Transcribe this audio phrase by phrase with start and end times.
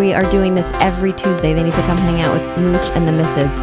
[0.00, 1.52] We are doing this every Tuesday.
[1.52, 3.54] They need to come hang out with Mooch and the Misses.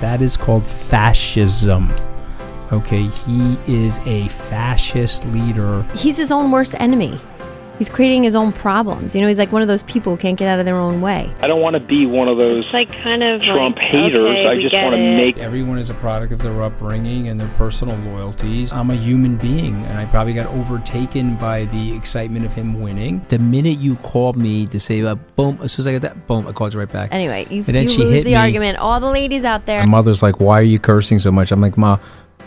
[0.00, 1.94] That is called fascism.
[2.72, 5.82] Okay, he is a fascist leader.
[5.94, 7.20] He's his own worst enemy.
[7.78, 9.14] He's creating his own problems.
[9.14, 11.00] You know, he's like one of those people who can't get out of their own
[11.02, 11.30] way.
[11.40, 14.18] I don't want to be one of those It's like kind of Trump like, haters.
[14.18, 15.16] okay, I just want to it.
[15.16, 18.72] make Everyone is a product of their upbringing and their personal loyalties.
[18.72, 23.24] I'm a human being, and I probably got overtaken by the excitement of him winning.
[23.28, 26.26] The minute you called me to say, uh, boom, as soon as I got that,
[26.26, 27.12] boom, I called you right back.
[27.12, 28.36] Anyway, you, And then you she lose hit the me.
[28.36, 28.78] argument.
[28.78, 29.80] All the ladies out there.
[29.80, 31.52] My mother's like, why are you cursing so much?
[31.52, 31.98] I'm like, Ma,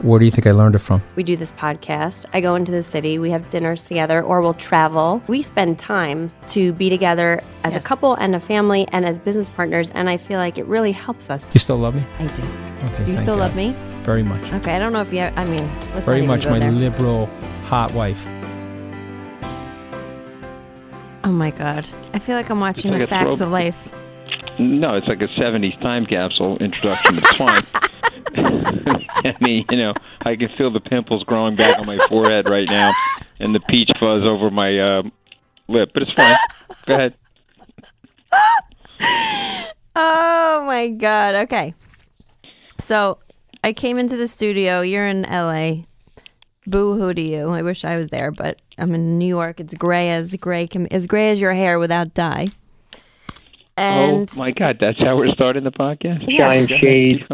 [0.02, 1.02] where do you think I learned it from?
[1.16, 2.26] We do this podcast.
[2.34, 3.18] I go into the city.
[3.20, 5.22] We have dinners together, or we'll travel.
[5.28, 9.50] We spend time to be together as a couple and a family and as business
[9.50, 9.90] partners.
[9.92, 11.46] And I feel like it really helps us.
[11.54, 12.04] You still love me?
[12.20, 12.44] I do.
[12.94, 13.44] Okay, Do you still God.
[13.44, 13.74] love me?
[14.04, 14.42] Very much.
[14.54, 14.76] Okay.
[14.76, 15.22] I don't know if you.
[15.22, 16.72] I mean, let's Very much my there.
[16.72, 17.26] liberal,
[17.66, 18.26] hot wife.
[21.26, 21.88] Oh my god!
[22.14, 23.90] I feel like I'm watching like the facts throw- of life.
[24.58, 24.94] no.
[24.96, 27.16] It's like a '70s time capsule introduction.
[27.16, 27.64] to it's fine.
[28.36, 29.94] I mean, you know,
[30.26, 32.94] I can feel the pimples growing back on my forehead right now,
[33.40, 35.04] and the peach fuzz over my uh,
[35.68, 35.92] lip.
[35.94, 36.38] But it's fine.
[36.86, 37.14] Go ahead.
[39.96, 41.36] Oh my god.
[41.36, 41.74] Okay.
[42.80, 43.18] So
[43.64, 44.82] I came into the studio.
[44.82, 45.84] You're in LA.
[46.66, 47.50] Boo hoo to you.
[47.50, 49.60] I wish I was there, but I'm in New York.
[49.60, 52.48] It's gray as gray can as gray as your hair without dye.
[53.76, 56.26] And oh my God, that's how we're starting the podcast.
[56.28, 56.46] Yeah.
[56.46, 57.26] Shine shade.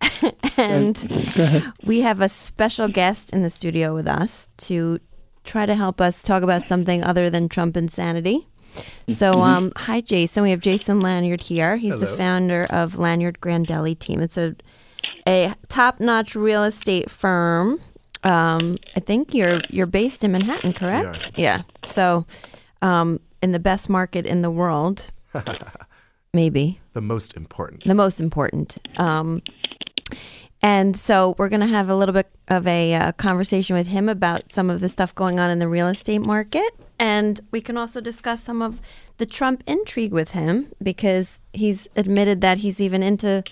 [0.20, 0.56] keep going.
[0.56, 5.00] and we have a special guest in the studio with us to
[5.44, 8.46] try to help us talk about something other than Trump insanity.
[9.08, 10.44] So, um, hi, Jason.
[10.44, 11.76] We have Jason Lanyard here.
[11.76, 14.20] He's the founder of Lanyard Grandelli Team.
[14.20, 14.54] It's a
[15.26, 17.80] a top notch real estate firm.
[18.22, 21.30] Um, I think you're you're based in Manhattan, correct?
[21.34, 21.62] Yeah.
[21.84, 22.26] So,
[22.80, 25.10] um, in the best market in the world,
[26.32, 27.84] maybe The most important.
[27.84, 28.78] the most important.
[28.98, 29.42] Um,
[30.62, 34.08] and so we're going to have a little bit of a uh, conversation with him
[34.08, 36.74] about some of the stuff going on in the real estate market.
[36.98, 38.80] And we can also discuss some of
[39.16, 43.42] the Trump intrigue with him because he's admitted that he's even into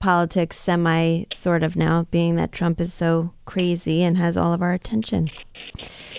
[0.00, 4.62] politics semi sort of now, being that Trump is so crazy and has all of
[4.62, 5.30] our attention.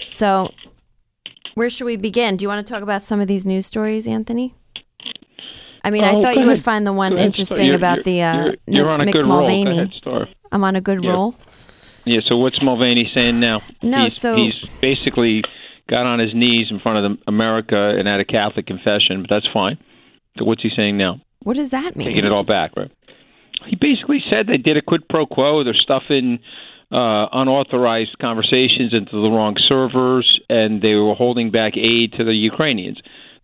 [0.09, 0.53] So,
[1.55, 2.37] where should we begin?
[2.37, 4.55] Do you want to talk about some of these news stories, Anthony?
[5.83, 7.75] I mean, I Oh, thought go you would find the one Go ahead, interesting You're-
[7.75, 9.39] about you're- the uh, you're, you're Mick- on a Mick good roll.
[9.41, 9.71] Go Mulvaney.
[9.71, 10.27] ahead, Star.
[10.51, 11.11] I'm on a good Yeah.
[11.11, 11.35] roll.
[12.05, 12.19] Yeah.
[12.21, 13.61] So what's Mulvaney saying now?
[13.81, 15.43] No, he's, so- he's basically
[15.89, 19.29] got on his knees in front of the, America and had a Catholic confession, but
[19.29, 19.77] that's fine.
[20.37, 21.19] So what's he saying now?
[21.43, 22.07] What does that mean?
[22.07, 22.91] Taking it all back, right?
[23.65, 25.63] He basically said they did a quid pro quo.
[25.63, 26.39] They're stuffing
[26.91, 32.33] uh, unauthorized conversations into the wrong servers, and they were holding back aid to the
[32.33, 32.99] Ukrainians.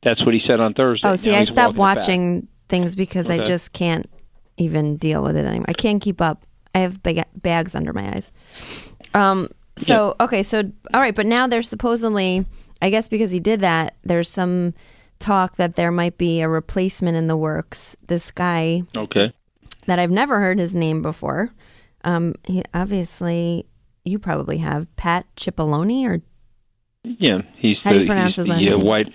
[0.05, 1.05] That's what he said on Thursday.
[1.07, 1.97] Oh, see, Now I stopped walking it back.
[2.07, 4.09] watching things because I just can't
[4.57, 5.65] even deal with it anymore.
[5.67, 6.45] I can't keep up.
[6.73, 8.31] I have big bags under my eyes.
[9.13, 9.49] Um.
[9.77, 10.43] So okay.
[10.43, 12.45] So all right, but now there's supposedly,
[12.81, 14.73] I guess, because he did that, there's some
[15.19, 17.95] talk that there might be a replacement in the works.
[18.07, 19.33] This guy Okay.
[19.87, 21.49] that I've never heard his name before.
[22.03, 22.35] Um.
[22.45, 23.65] He obviously
[24.03, 26.21] you probably have Pat Cipollone or
[27.03, 28.85] Yeah, he's How do you pronounce his last the, uh, name?
[28.85, 29.07] white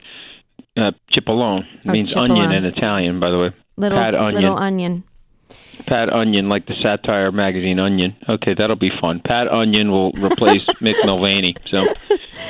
[0.76, 1.64] uh, Cipollone.
[1.86, 3.50] Oh, means onion in Italian, by the way.
[3.76, 4.34] little Pat Onion.
[4.42, 5.04] little onion.
[5.86, 8.14] Pat Onion, like the satire magazine Onion.
[8.28, 9.20] Okay, that'll be fun.
[9.25, 11.56] Pat Onion will replace Mick Mulvaney.
[11.66, 11.86] So,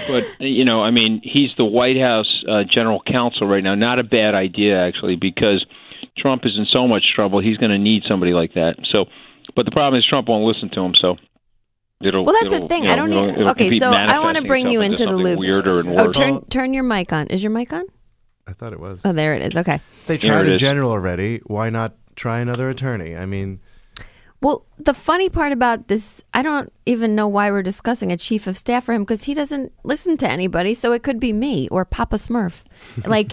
[0.08, 3.74] but you know, I mean, he's the White House uh, general counsel right now.
[3.76, 5.64] Not a bad idea actually, because
[6.18, 7.40] Trump is in so much trouble.
[7.40, 8.74] He's going to need somebody like that.
[8.90, 9.04] So,
[9.54, 10.94] but the problem is Trump won't listen to him.
[10.96, 11.16] So.
[12.02, 12.86] It'll, Well, that's the thing.
[12.86, 15.38] you I don't it'll- need- it'll okay, so I wanna bring you into the loop.
[15.38, 17.26] Weirder and Oh, turn turn your mic on.
[17.26, 17.84] Is your mic on?
[18.50, 19.02] I thought it was.
[19.04, 19.56] Oh, there it is.
[19.56, 19.80] Okay.
[20.08, 21.40] They tried a general already.
[21.46, 23.16] Why not try another attorney?
[23.16, 23.60] I mean,
[24.42, 28.46] Well, the funny part about this, I don't even know why we're discussing a chief
[28.46, 30.74] of staff for him because he doesn't listen to anybody.
[30.74, 32.62] So it could be me or Papa Smurf.
[33.06, 33.32] Like,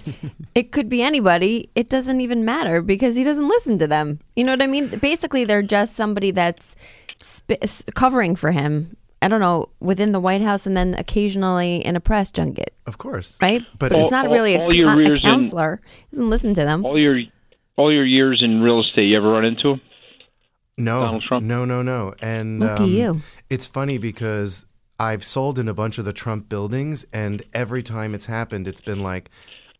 [0.54, 1.70] it could be anybody.
[1.76, 4.20] It doesn't even matter because he doesn't listen to them.
[4.36, 4.88] You know what I mean?
[5.00, 6.76] Basically, they're just somebody that's
[7.24, 7.64] sp-
[7.96, 12.00] covering for him I don't know, within the White House and then occasionally in a
[12.00, 13.38] press junket, Of course.
[13.42, 13.64] right?
[13.80, 15.82] But But it's- it's not All- really a, your con- a years in- counselor.
[16.10, 16.86] He doesn't listen to them.
[16.86, 17.20] All your
[17.78, 19.82] all your years in real estate, you ever run into him?
[20.80, 21.46] No, Donald Trump?
[21.46, 22.14] no, no, no.
[22.22, 23.22] And Lucky um, you.
[23.50, 24.66] It's funny because
[25.00, 28.82] I've sold in a bunch of the Trump buildings, and every time it's happened, it's
[28.82, 29.30] been like,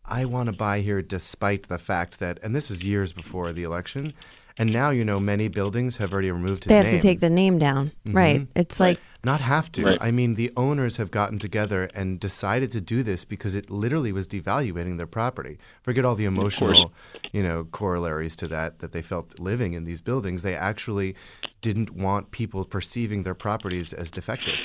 [0.04, 3.64] I want to buy here despite the fact that, and this is years before the
[3.64, 4.12] election,
[4.58, 6.96] and now you know many buildings have already removed his They have name.
[6.96, 8.16] to take the name down, mm-hmm.
[8.16, 8.46] right?
[8.56, 9.84] It's like Not have to.
[9.84, 9.98] Right.
[10.00, 14.12] I mean, the owners have gotten together and decided to do this because it literally
[14.12, 15.58] was devaluating their property.
[15.82, 16.92] Forget all the emotional,
[17.32, 20.42] you know, corollaries to that that they felt living in these buildings.
[20.42, 21.14] They actually
[21.62, 24.56] didn't want people perceiving their properties as defective.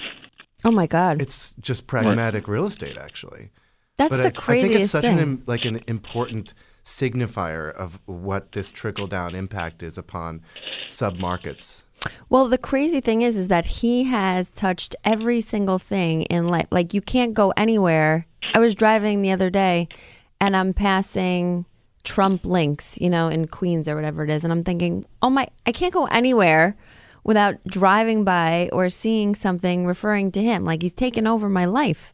[0.63, 3.50] oh my god, It's just pragmatic real estate, actually.
[3.98, 5.19] that's but the I, I think it's such thing.
[5.19, 10.41] an like an important signifier of what this trickle down impact is upon
[10.88, 11.83] sub markets?
[12.30, 16.68] Well, the crazy thing is, is that he has touched every single thing in life.
[16.71, 18.27] Like you can't go anywhere.
[18.53, 19.88] I was driving the other day,
[20.41, 21.65] and I'm passing
[22.03, 25.47] Trump links, you know, in Queens or whatever it is, and I'm thinking, oh my,
[25.65, 26.75] I can't go anywhere
[27.24, 30.65] without driving by or seeing something referring to him.
[30.65, 32.13] Like he's taken over my life,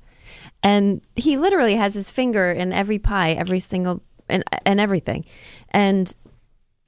[0.62, 5.26] and he literally has his finger in every pie, every single and and everything,
[5.72, 6.16] and.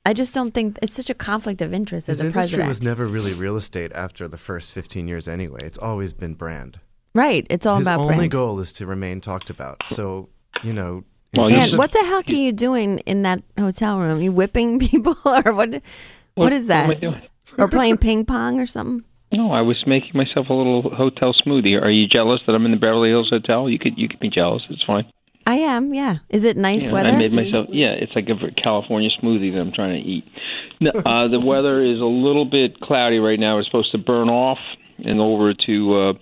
[0.04, 2.68] I just don't think it's such a conflict of interest as His a industry president.
[2.70, 5.60] was never really real estate after the first 15 years anyway.
[5.64, 6.80] It's always been brand.
[7.14, 7.46] Right.
[7.52, 7.84] It's all about brand.
[7.84, 8.32] His about only brand.
[8.32, 9.86] goal is to remain talked about.
[9.86, 10.30] So,
[10.64, 11.04] you know,
[11.34, 14.20] in Well, terms And of- what the heck are you doing in that hotel room?
[14.24, 15.84] you whipping people or what?
[16.34, 16.86] what is that?
[16.86, 17.22] am I doing?
[17.60, 19.06] or playing ping pong or something?
[19.32, 21.80] No, I was making myself a little hotel smoothie.
[21.80, 23.70] Are you jealous that I'm in the Beverly Hills Hotel?
[23.70, 24.64] You could you could be jealous.
[24.72, 25.06] It's fine.
[25.46, 25.94] I am.
[25.94, 26.18] Yeah.
[26.30, 27.10] Is it nice Yeah, weather?
[27.10, 27.68] I made myself.
[27.70, 30.24] Yeah, it's like a California smoothie that I'm trying to eat.
[30.80, 33.56] No, uh, the weather is a little bit cloudy right now.
[33.56, 34.60] We're supposed to burn off
[35.00, 36.16] and over to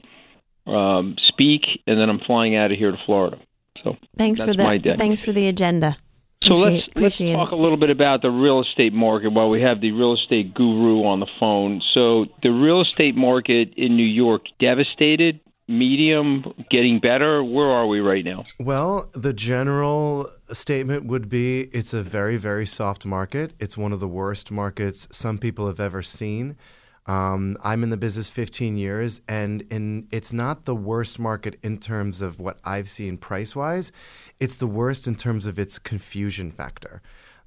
[0.68, 3.38] uh, um, speak, and then I'm flying out of here to Florida.
[3.83, 4.95] So thanks for that's my the day.
[4.98, 5.95] thanks for the agenda.
[6.44, 7.56] So Appreciate- let's let's talk it.
[7.57, 11.04] a little bit about the real estate market while we have the real estate guru
[11.04, 11.81] on the phone.
[11.94, 17.44] So the real estate market in New York devastated, medium, getting better.
[17.44, 18.45] Where are we right now?
[18.60, 23.54] Well, the general statement would be it's a very, very soft market.
[23.60, 26.57] It's one of the worst markets some people have ever seen.
[27.06, 31.77] Um, I'm in the business 15 years, and in, it's not the worst market in
[31.80, 33.92] terms of what I've seen price wise.
[34.39, 37.01] It's the worst in terms of its confusion factor.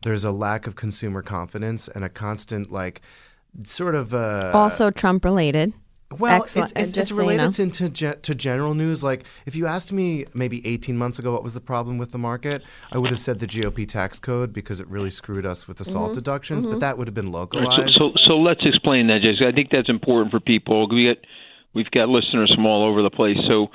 [0.04, 3.02] There's a lack of consumer confidence and a constant, like,
[3.64, 4.12] sort of.
[4.12, 5.72] Uh, Also Trump related.
[6.18, 6.70] Well, Excellent.
[6.72, 7.50] it's, it's, Just it's so you related know.
[7.50, 9.02] to, to, ge- to general news.
[9.04, 12.18] Like, if you asked me maybe 18 months ago what was the problem with the
[12.18, 12.62] market,
[12.92, 15.84] I would have said the GOP tax code because it really screwed us with the
[15.84, 15.92] Mm-hmm.
[15.92, 17.94] SALT deductions, but that would have been So, localized.
[17.94, 19.46] so, so let's explain that, Jason.
[19.46, 20.88] I think that's important for people.
[20.88, 21.24] We get,
[21.74, 23.36] we've got listeners from all over the place.
[23.48, 23.68] So,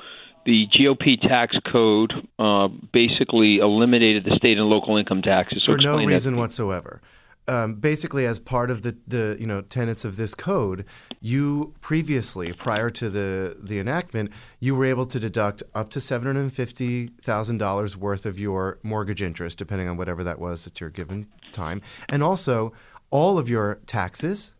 [0.46, 5.62] the GOP tax code uh, basically eliminated the state and local income taxes.
[5.62, 6.14] So for no explain that.
[6.14, 7.02] reason whatsoever.
[7.48, 10.84] Um, basically, as part of the, the you know tenets of this code,
[11.20, 14.30] you previously, prior to the the enactment,
[14.60, 18.38] you were able to deduct up to seven hundred and fifty thousand dollars worth of
[18.38, 21.80] your mortgage interest, depending on whatever that was at your given time,
[22.10, 22.72] and also
[23.10, 24.52] all of your taxes,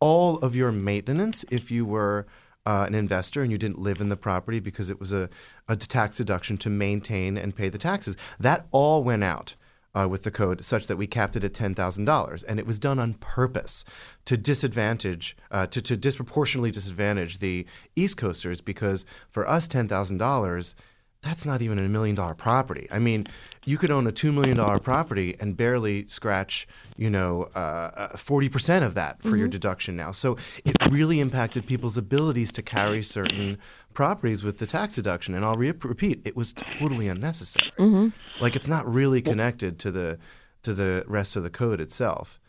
[0.00, 2.26] all of your maintenance if you were
[2.66, 5.28] uh, an investor and you didn't live in the property because it was a,
[5.68, 8.16] a tax deduction to maintain and pay the taxes.
[8.38, 9.54] That all went out
[9.94, 12.44] uh, with the code such that we capped it at $10,000.
[12.48, 13.84] And it was done on purpose
[14.24, 20.74] to disadvantage, uh, to, to disproportionately disadvantage the East Coasters because for us, $10,000
[21.22, 22.88] that's not even a million dollar property.
[22.90, 23.26] I mean,
[23.64, 28.16] you could own a two million dollar property and barely scratch, you know, uh, uh
[28.16, 29.50] forty percent of that for your mm-hmm.
[29.50, 30.10] deduction now.
[30.10, 33.58] So it really impacted people's abilities to carry certain
[33.94, 35.34] properties with the tax deduction.
[35.34, 37.70] And I'll re- repeat, it was totally unnecessary.
[37.78, 38.08] Mm-hmm.
[38.42, 40.18] Like it's not really connected to the
[40.62, 42.40] to the rest of the code itself,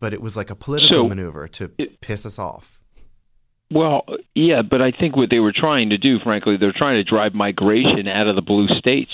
[0.00, 2.73] but it was like a political So, maneuver to it- piss us off.
[3.74, 4.04] Well,
[4.34, 7.34] yeah, but I think what they were trying to do, frankly, they're trying to drive
[7.34, 9.10] migration out of the blue states.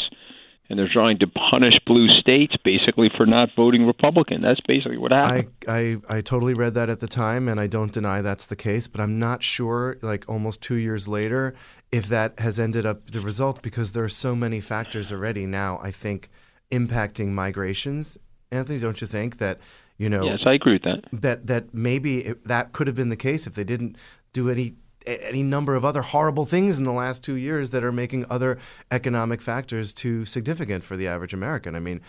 [0.69, 4.41] And they're trying to punish blue states basically for not voting Republican.
[4.41, 5.51] That's basically what happened.
[5.67, 8.55] I, I, I totally read that at the time, and I don't deny that's the
[8.55, 11.57] case, but I'm not sure, like almost two years later,
[11.91, 15.81] if that has ended up the result because there are so many factors already now,
[15.83, 16.31] I think,
[16.71, 18.17] impacting migrations.
[18.53, 19.59] Anthony, don't you think that,
[19.99, 21.03] you know, yes, I agree with that.
[21.13, 23.97] that, that maybe it, that could have been the case if they didn't
[24.33, 24.75] do any
[25.07, 28.59] any number of other horrible things in the last two years that are making other
[28.91, 31.75] economic factors too significant for the average American.
[31.75, 32.01] I mean,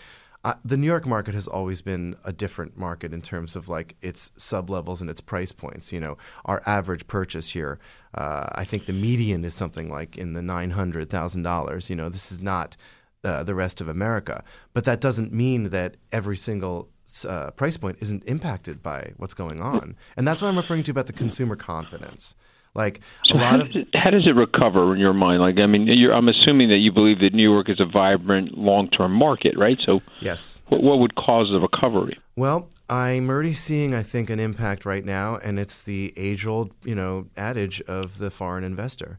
[0.44, 3.94] Uh, the New York market has always been a different market in terms of like
[4.02, 5.92] its sub levels and its price points.
[5.92, 7.78] You know, our average purchase here,
[8.14, 11.88] uh, I think the median is something like in the nine hundred thousand dollars.
[11.88, 12.76] You know, this is not
[13.22, 14.42] uh, the rest of America,
[14.74, 16.88] but that doesn't mean that every single
[17.24, 20.90] uh, price point isn't impacted by what's going on, and that's what I'm referring to
[20.90, 22.34] about the consumer confidence.
[22.74, 23.02] Like a
[23.32, 25.42] So how lot of does, it, how does it recover in your mind?
[25.42, 28.56] Like, I mean, you're, I'm assuming that you believe that New York is a vibrant
[28.56, 29.78] long-term market, right?
[29.84, 30.62] So, yes.
[30.68, 32.18] what, what would cause the recovery?
[32.34, 36.94] Well, I'm already seeing, I think, an impact right now, and it's the age-old, you
[36.94, 39.18] know, adage of the foreign investor.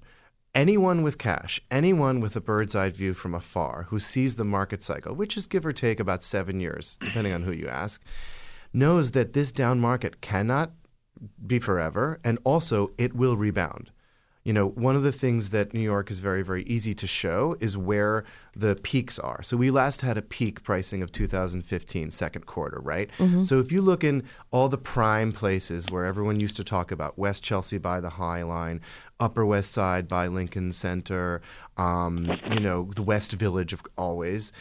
[0.56, 4.84] Anyone with cash, anyone with a bird's eye view from afar, who sees the market
[4.84, 8.04] cycle, which is give or take about seven years, depending on who you ask,
[8.72, 10.74] knows that this down market cannot
[11.44, 13.90] be forever, and also it will rebound.
[14.44, 17.56] You know, one of the things that New York is very, very easy to show
[17.62, 19.42] is where the peaks are.
[19.42, 23.10] So we last had a peak pricing of 2015, second quarter, right?
[23.44, 27.18] So if you look in all the prime places where everyone used to talk about
[27.18, 28.82] West Chelsea by the High Line,
[29.20, 31.42] Upper West Side by Lincoln Center,
[31.78, 34.52] um, you know, the West Village of always,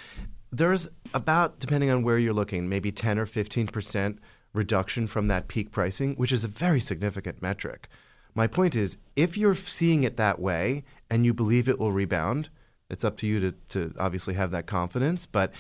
[0.53, 4.19] there's about, depending on where you're looking, maybe 10 or 15 percent
[4.55, 7.89] reduction from that peak pricing, which is a very significant metric.
[8.35, 12.49] My point is, if you're seeing it that way and you believe it will rebound,
[12.89, 15.53] it's up to you to, to obviously have that confidence, but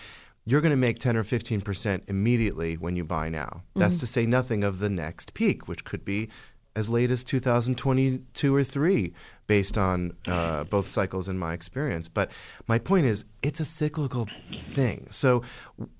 [0.44, 3.62] you're going to make 10 or 15% immediately when you buy now.
[3.76, 6.28] That's to say nothing of the next peak, which could be
[6.74, 9.12] as late as 2022 or 3
[9.46, 12.08] based on uh, both cycles in my experience.
[12.08, 12.30] But
[12.66, 14.26] my point is it's a cyclical
[14.68, 15.06] thing.
[15.10, 15.42] So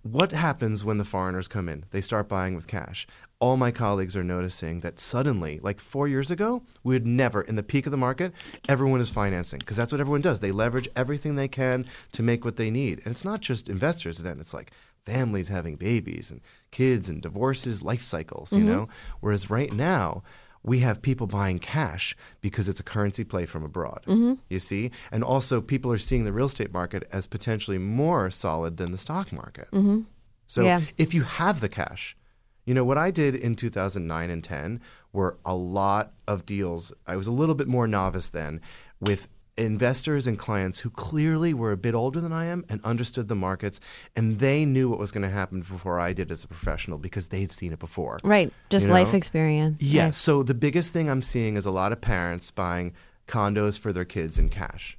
[0.03, 1.85] what happens when the foreigners come in?
[1.91, 3.07] They start buying with cash
[3.43, 7.57] all my colleagues are noticing that suddenly like four years ago we would never in
[7.57, 8.33] the peak of the market
[8.69, 12.45] everyone is financing because that's what everyone does they leverage everything they can to make
[12.45, 14.71] what they need and it's not just investors then it's like
[15.05, 18.69] families having babies and kids and divorces life cycles you mm-hmm.
[18.69, 20.23] know whereas right now
[20.63, 24.05] we have people buying cash because it's a currency play from abroad.
[24.07, 24.35] Mm-hmm.
[24.49, 24.93] You see?
[25.11, 28.97] And also, people are seeing the real estate market as potentially more solid than the
[28.97, 29.69] stock market.
[29.73, 30.03] Mm-hmm.
[30.47, 30.83] So, Yeah.
[30.97, 32.17] if you have the cash,
[32.65, 34.81] you know, what I did in 2009 and 10
[35.13, 36.93] were a lot of deals.
[37.07, 38.61] I was a little bit more novice then
[39.01, 39.29] with
[39.59, 43.35] investors and clients who clearly were a bit older than I am and understood the
[43.35, 43.81] markets
[44.17, 47.29] and they knew what was going to happen before I did as a professional because
[47.29, 48.19] they'd seen it before.
[48.25, 48.51] Right.
[48.71, 49.19] Just You life know?
[49.19, 49.83] experience.
[49.83, 50.17] Yes.
[50.17, 52.95] So the biggest thing I'm seeing is a lot of parents buying
[53.27, 54.97] condos for their kids in cash.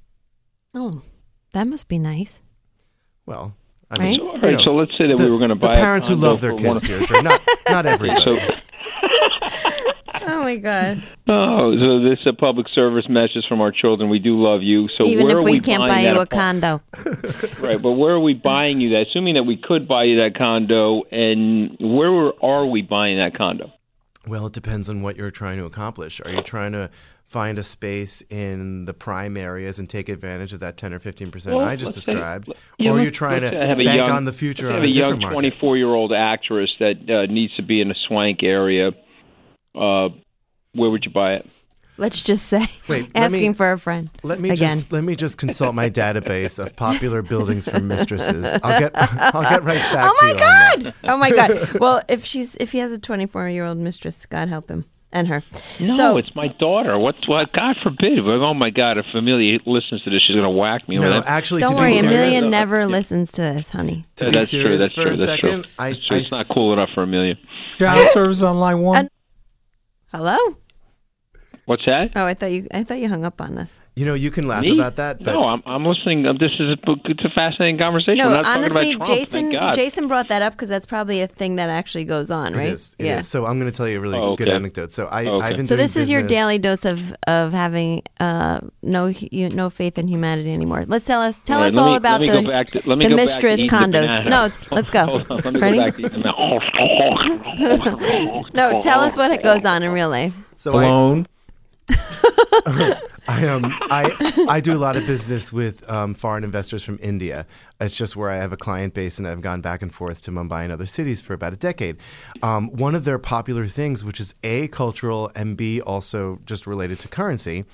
[0.72, 1.02] Oh,
[1.52, 2.40] that must be nice.
[3.26, 3.56] Well,
[3.90, 4.00] I Right?
[4.18, 5.72] mean, All you know, so let's say that the, we were going to the buy
[5.72, 7.22] a parents who love their for kids, one- Deirdre.
[7.22, 8.22] Not not everybody.
[8.24, 8.54] So,
[10.26, 11.02] Oh my God.
[11.28, 14.08] oh, so this is a public service message from our children.
[14.08, 14.88] We do love you.
[14.96, 16.80] So Even where if are we we can't buy you a condo.
[17.60, 19.06] Right, but where are we buying you that?
[19.08, 23.72] Assuming that we could buy you that condo, and where are we buying that condo?
[24.26, 26.20] Well, it depends on what you're trying to accomplish.
[26.24, 26.90] Are you trying to
[27.26, 31.30] find a space in the prime areas and take advantage of that 10 or 15
[31.30, 33.56] percent Well, I just let's say- described, yeah, or are you let's- trying to let's
[33.56, 34.96] say I have a bank young- on the future let's on say I a have
[34.96, 35.58] a young different market?
[35.58, 38.92] 24 year old actress that uh, needs to be in a swank area.
[39.74, 40.10] Uh,
[40.74, 41.46] where would you buy it?
[41.96, 44.10] Let's just say Wait, let me- asking for a friend.
[44.22, 44.76] Let me again.
[44.78, 48.46] just let me just consult my database of popular buildings for mistresses.
[48.62, 50.94] I'll get I'll get right back Oh to you on that.
[51.04, 51.48] Oh my god!
[51.48, 51.80] Oh my god!
[51.80, 55.28] Well, if she's if he has a 24 year old mistress, God help him and
[55.28, 55.42] her.
[55.80, 56.98] No, so, it's my daughter.
[56.98, 57.52] What's what?
[57.52, 58.18] God forbid.
[58.20, 58.98] Oh my God!
[58.98, 60.96] If Amelia listens to this, she's going to whack me.
[60.98, 64.04] No, That- actually, don't to worry, be serious, Amelia never listens to this, honey.
[64.16, 64.76] to be that's true.
[64.76, 65.12] That's for true.
[65.12, 65.72] a That's second, true.
[65.78, 66.16] I, That's true.
[66.16, 67.36] I It's not cool enough for Amelia.
[67.78, 68.96] Child service on line one.
[68.98, 69.08] And-
[70.12, 70.36] Hello?
[71.66, 72.12] What's that?
[72.14, 73.80] Oh, I thought you I thought you hung up on us.
[73.96, 74.74] You know, you can laugh Me?
[74.74, 76.24] about that, but no, I'm, I'm listening.
[76.38, 78.18] This is a, it's a fascinating conversation.
[78.18, 79.52] No, We're not honestly, about Trump, Jason.
[79.74, 82.66] Jason brought that up because that's probably a thing that actually goes on, right?
[82.66, 82.96] It is.
[82.98, 83.18] It yeah.
[83.20, 83.28] is.
[83.28, 84.92] So I'm going to tell you a really Oh, good anecdote.
[84.92, 85.46] So I, Okay.
[85.46, 89.48] I've been So doing this is your daily dose of of having uh, no hu-
[89.50, 90.84] no faith in humanity anymore.
[90.86, 93.08] Let's tell us tell All right, us all me- about the back to, the go
[93.08, 94.28] to mistress the condos.
[94.28, 95.04] No, let's go.
[95.06, 96.18] Hold on, let me go back to the
[98.54, 100.34] No, tell us what it goes on in real life.
[100.56, 101.26] So I, Blown.
[103.26, 107.46] I um I I do a lot of business with um, foreign investors from India.
[107.80, 110.30] It's just where I have a client base, and I've gone back and forth to
[110.30, 111.98] Mumbai and other cities for about a decade.
[112.42, 117.00] Um, one of their popular things, which is a cultural and b also just related
[117.00, 117.64] to currency,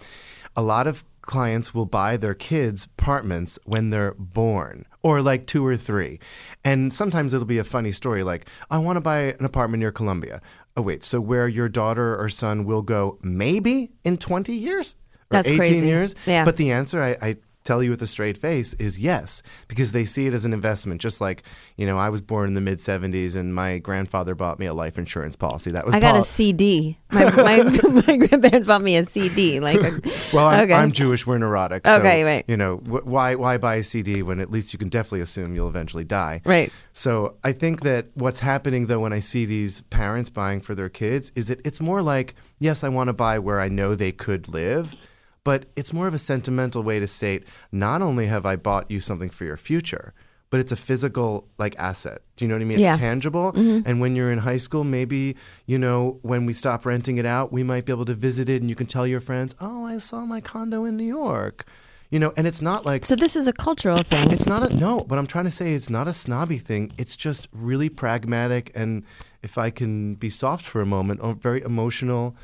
[0.57, 5.65] a lot of clients will buy their kids apartments when they're born or like two
[5.67, 6.19] or three
[6.65, 9.91] and sometimes it'll be a funny story like i want to buy an apartment near
[9.93, 10.41] columbia
[10.77, 14.97] oh wait so where your daughter or son will go maybe in 20 years
[15.31, 15.87] or That's 18 crazy.
[15.87, 16.45] years Yeah.
[16.45, 20.05] but the answer I, I tell you with a straight face is yes, because they
[20.05, 21.01] see it as an investment.
[21.01, 21.43] Just like
[21.77, 24.75] you know, I was born in the mid '70s, and my grandfather bought me a
[24.75, 25.71] life insurance policy.
[25.71, 26.99] That was I got a CD.
[27.11, 27.63] My, my,
[28.07, 29.61] my grandparents bought me a CD.
[29.61, 30.01] Like, a,
[30.33, 30.75] Well, I'm, okay.
[30.75, 31.27] I'm Jewish.
[31.27, 31.87] We're neurotic.
[31.87, 32.45] So, Okay, right.
[32.47, 35.55] You know, wh- why why buy a CD when at least you can definitely assume
[35.55, 36.41] you'll eventually die.
[36.45, 36.73] Right.
[36.93, 40.89] So I think that what's happening though when I see these parents buying for their
[40.89, 44.13] kids is that it's more like, yes, I want to buy where I know they
[44.13, 44.95] could live,
[45.45, 49.01] but it's more of a sentimental way to state not only have I bought you
[49.01, 50.13] something for your future,
[50.51, 52.21] but it's a physical like asset.
[52.37, 52.79] Do you know what I mean?
[52.79, 52.93] It's Yeah.
[52.95, 53.01] Mm-hmm.
[53.01, 53.53] tangible.
[53.55, 57.53] And when you're in high school, maybe, you know, when we stop renting it out,
[57.53, 59.99] we might be able to visit it and you can tell your friends, "Oh, I
[59.99, 61.65] saw my condo in New York."
[62.11, 64.33] You know, and it's not like so this is a cultural thing.
[64.33, 66.93] it's not a no, but I'm trying to say it's not a snobby thing.
[66.99, 69.05] It's just really pragmatic and
[69.45, 72.35] if I can be soft for a moment, very emotional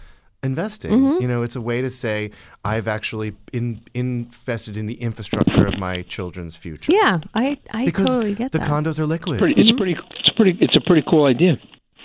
[0.42, 0.90] investing.
[0.90, 1.22] Mm-hmm.
[1.22, 2.30] You know, it's a way to say
[2.64, 6.92] I've actually in, invested in the infrastructure of my children's future.
[6.92, 8.58] yeah, I, I because totally get that.
[8.58, 8.68] the that.
[8.68, 9.38] condos are liquid.
[9.38, 9.96] Pretty, it's pretty.
[10.20, 10.58] It's pretty.
[10.60, 11.58] It's a pretty cool idea.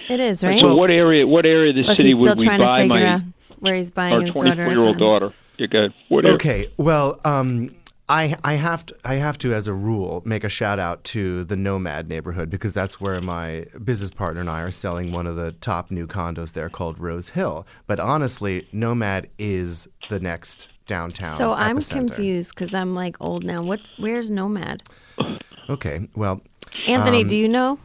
[0.10, 0.62] it is, right?
[0.62, 1.28] So, what area?
[1.28, 3.22] What area of the city he's still would we trying to buy figure my out
[3.60, 4.50] where he's buying our his daughter.
[4.50, 5.06] a 24 year old condo.
[5.06, 5.36] daughter?
[5.58, 5.94] You good?
[6.10, 6.26] What?
[6.26, 7.76] Okay, well, um,
[8.10, 11.44] I I have to I have to as a rule make a shout out to
[11.46, 15.36] the Nomad neighborhood because that's where my business partner and I are selling one of
[15.36, 17.66] the top new condos there called Rose Hill.
[17.88, 21.38] But honestly, Nomad is the next downtown.
[21.38, 23.62] So I'm confused because I'm like old now.
[23.64, 23.80] What?
[23.98, 24.84] Where's Nomad?
[25.70, 26.42] Okay, well,
[26.88, 27.80] Anthony, Um, do you know?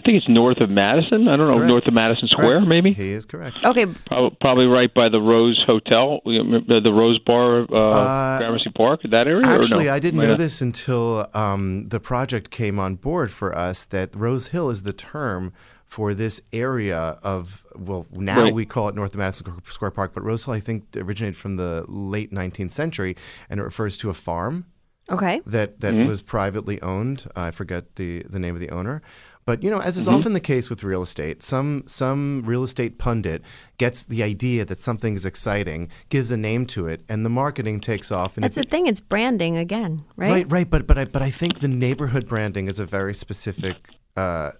[0.00, 1.28] I think it's north of Madison.
[1.28, 1.68] I don't know, correct.
[1.68, 2.66] north of Madison Square, Correct.
[2.66, 2.92] maybe.
[2.94, 3.64] he is correct.
[3.64, 9.00] Okay, Prob- Probably right by the Rose Hotel, the Rose Bar, uh, Uh, Gramercy Park,
[9.10, 9.46] that area.
[9.46, 9.92] or Actually, no?
[9.92, 13.84] I didn't Might know not- this until um, the project came on board for us.
[13.84, 15.52] That Rose Hill is the term
[15.84, 18.54] for this area of well, now Right.
[18.54, 21.84] we call it North Madison Square Park, but Rose Hill I think originated from the
[21.88, 23.16] late 19th century,
[23.50, 24.64] and it refers to a farm
[25.10, 25.40] okay.
[25.46, 26.08] that that Mm-hmm.
[26.08, 27.26] was privately owned.
[27.36, 29.02] I forget the the name of the owner.
[29.46, 30.16] But you know, as is Mm-hmm.
[30.16, 33.42] often the case with real estate, some some real estate pundit
[33.78, 37.80] gets the idea that something is exciting, gives a name to it, and the marketing
[37.80, 38.36] takes off.
[38.36, 38.86] And That's it, the thing.
[38.86, 40.30] It's branding again, right?
[40.30, 43.76] Right, right, but but I but I think the neighborhood branding is a very specific
[44.16, 44.50] uh,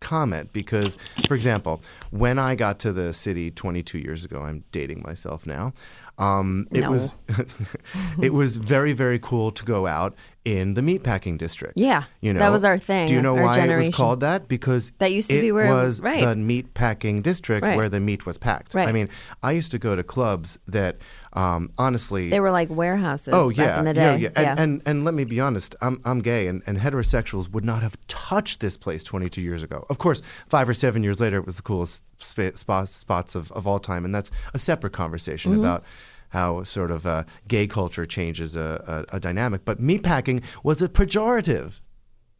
[0.00, 0.96] comment because,
[1.28, 5.72] for example, when I got to the city 22 years ago, I'm dating myself now.
[6.20, 6.90] Um, it No.
[6.90, 7.14] was
[8.22, 11.74] it was very very cool to go out in the meatpacking district.
[11.78, 14.48] Yeah, you know that was our thing, Do you know why it was called that?
[14.48, 16.20] Because That used to it be where- was right.
[16.20, 17.76] the meatpacking district Right.
[17.76, 18.74] where the meat was packed.
[18.74, 18.88] Right.
[18.88, 19.08] I mean,
[19.42, 20.96] I used to go to clubs that
[21.34, 23.32] um, honestly They were like warehouses.
[23.34, 24.22] Oh back yeah, in the yeah, day.
[24.22, 24.30] yeah.
[24.36, 27.82] And, and and let me be honest, I'm I'm gay, and, and heterosexuals would not
[27.82, 29.84] have touched this place 22 years ago.
[29.90, 33.66] Of course, five or seven years later, it was the coolest spots spots of, of
[33.66, 35.60] all time, and that's a separate conversation Mm-hmm.
[35.60, 35.84] about
[36.30, 39.64] how sort of uh, gay culture changes a, a, a dynamic.
[39.64, 41.80] But meatpacking was a pejorative.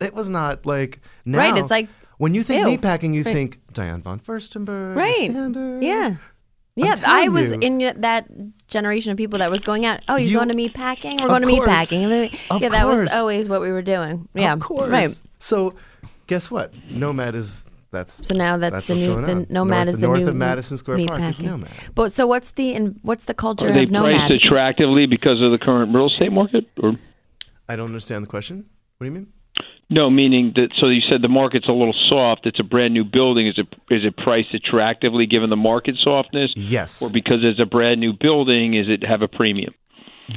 [0.00, 1.38] It was not like now.
[1.38, 2.79] Right, it's like, when you think ew.
[2.79, 3.33] meatpacking, you Right.
[3.35, 5.31] think Diane von Furstenberg, right.
[5.31, 5.83] Standard.
[5.83, 6.16] Yeah.
[6.76, 7.59] Yeah, I was you.
[7.61, 8.26] in that
[8.68, 10.00] generation of people that was going out.
[10.09, 11.20] Oh, you're You- going to meat packing?
[11.20, 12.05] We're going to meat packing.
[12.05, 14.29] Of yeah, that was always what we were doing.
[14.35, 14.88] Yeah, of course.
[14.88, 15.20] right.
[15.38, 15.74] So,
[16.26, 16.72] guess what?
[16.88, 19.46] Nomad is that's So now that's, the new the.
[19.50, 21.46] Nomad north, is the north new of Madison Square meat Park is packing.
[21.46, 21.70] Nomad.
[21.94, 24.29] But so what's the in, what's the culture Are they of Nomad?
[24.29, 26.94] priced attractively because of the current real estate market, or
[27.68, 28.66] I don't understand the question.
[28.98, 29.33] What do you mean?
[29.88, 30.09] no?
[30.11, 32.46] Meaning that so you said the market's a little soft.
[32.46, 33.48] It's a brand new building.
[33.48, 37.03] Is it is it priced attractively given the market softness, Yes.
[37.03, 39.74] or because it's a brand new building, is it have a premium?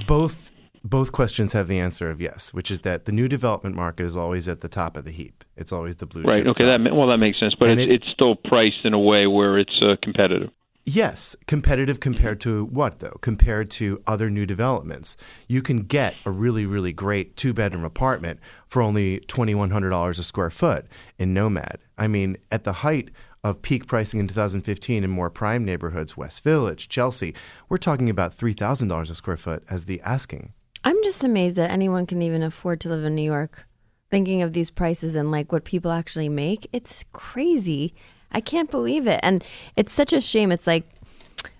[0.07, 0.49] Both
[0.83, 4.17] both questions have the answer of yes, which is that the new development market is
[4.17, 5.43] always at the top of the heap.
[5.55, 6.41] It's always the blue Right.
[6.41, 6.49] Okay.
[6.65, 6.83] stock.
[6.83, 7.55] That well, that makes sense.
[7.57, 10.49] But it's, it- it's still priced in a way where it's uh, competitive.
[10.85, 13.17] Yes, competitive compared to what though?
[13.21, 15.15] Compared to other new developments.
[15.47, 19.91] You can get a really, really great two bedroom apartment for only twenty one hundred
[19.91, 20.85] dollars a square foot
[21.17, 21.77] in Nomad.
[21.97, 23.11] I mean, at the height
[23.45, 27.33] of peak pricing in 2015 in more prime neighborhoods, West Village, Chelsea,
[27.69, 30.51] we're talking about three thousand dollars a square foot as the asking.
[30.83, 33.67] I'm just amazed that anyone can even afford to live in New York.
[34.11, 37.93] Thinking of these prices and like what people actually make, it's crazy.
[38.31, 39.19] I can't believe it.
[39.23, 39.43] And
[39.75, 40.51] it's such a shame.
[40.51, 40.87] It's like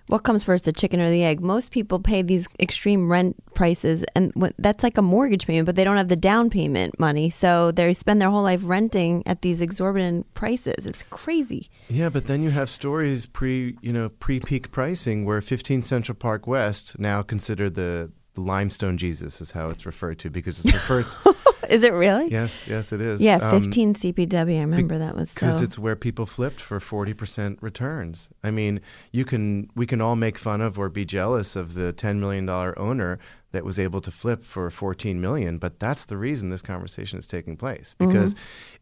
[0.06, 1.40] what comes first, the chicken or the egg?
[1.40, 5.84] Most people pay these extreme rent prices, and that's like a mortgage payment, but they
[5.84, 7.30] don't have the down payment money.
[7.30, 10.86] So they spend their whole life renting at these exorbitant prices.
[10.86, 11.70] It's crazy.
[11.88, 16.46] Yeah, but then you have stories pre, you know, pre-peak pricing where 15 Central Park
[16.46, 21.16] West now considered the limestone Jesus is how it's referred to because it's the first.
[21.70, 22.28] Is it really?
[22.30, 23.22] yes, yes, it is.
[23.22, 24.58] Yeah, Um, 15 CPW.
[24.58, 25.34] I remember that was so.
[25.36, 28.30] because it's where people flipped for 40% returns.
[28.42, 31.94] I mean, you can we can all make fun of or be jealous of the
[31.94, 33.18] 10 million dollar owner
[33.52, 35.56] that was able to flip for 14 million.
[35.56, 38.34] But that's the reason this conversation is taking place because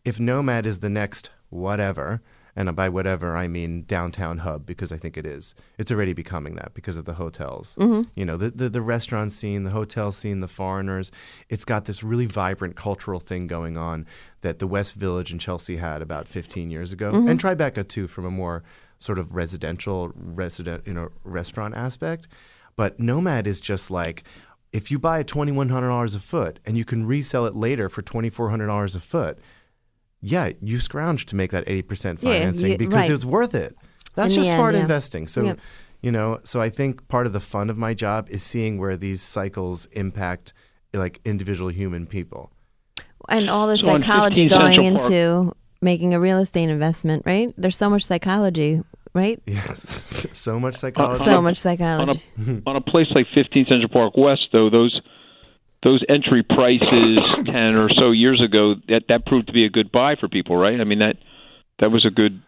[0.04, 2.20] if Nomad is the next whatever,
[2.54, 5.54] and by whatever I mean downtown hub because I think it is.
[5.78, 7.76] It's already becoming that because of the hotels.
[7.78, 8.10] Mm-hmm.
[8.14, 11.10] You know, the, the the restaurant scene, the hotel scene, the foreigners.
[11.48, 14.06] It's got this really vibrant cultural thing going on
[14.42, 17.28] that the West Village in Chelsea had about 15 years ago, mm-hmm.
[17.28, 18.62] and Tribeca too, from a more
[18.98, 22.28] sort of residential resident you know restaurant aspect.
[22.76, 24.24] But Nomad is just like
[24.72, 27.54] if you buy a twenty one hundred dollars a foot and you can resell it
[27.54, 29.38] later for twenty four hundred dollars a foot,
[30.22, 33.10] yeah, you scrounge to make that eighty percent Yeah, financing you- because right.
[33.10, 33.76] it's worth it.
[34.14, 34.80] That's In just end, smart yeah.
[34.82, 35.26] investing.
[35.26, 35.58] So, Yep.
[36.02, 38.96] you know, so I think part of the fun of my job is seeing where
[38.96, 40.52] these cycles impact
[40.94, 42.50] like individual human people.
[43.28, 47.54] And all the So psychology going Central Park- into making a real estate investment, right?
[47.56, 48.82] There's so much psychology,
[49.14, 49.40] right?
[49.46, 51.24] Yes, so much uh, psychology.
[51.24, 52.22] So much on psychology.
[52.38, 55.00] a on a place like 15th Central Park West, though those
[55.82, 59.90] those entry prices 10 or so years ago that that proved to be a good
[59.92, 60.80] buy for people, right?
[60.80, 61.16] I mean that
[61.80, 62.40] that was a good.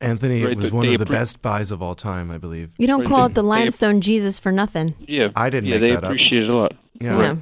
[0.00, 2.70] Anthony, Right, it was one of the appre- best buys of all time, I believe.
[2.78, 4.94] You don't Right, call they- it the they- limestone Jesus for nothing.
[5.00, 6.10] Yeah, I didn't Yeah, make they that up.
[6.10, 6.72] appreciate it a lot.
[7.00, 7.18] Yeah.
[7.20, 7.34] Yeah.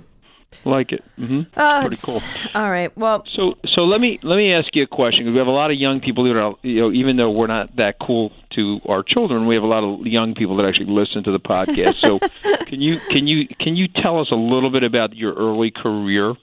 [0.64, 1.04] Like it.
[1.16, 2.20] hmm Oh, Pretty cool.
[2.54, 2.96] All right.
[2.96, 5.50] Well, So so let me let me ask you a question because we have a
[5.50, 8.80] lot of young people who are you know even though we're not that cool to
[8.88, 11.96] our children, we have a lot of young people that actually listen to the podcast.
[12.00, 12.18] So
[12.66, 16.34] can you can you can you tell us a little bit about your early career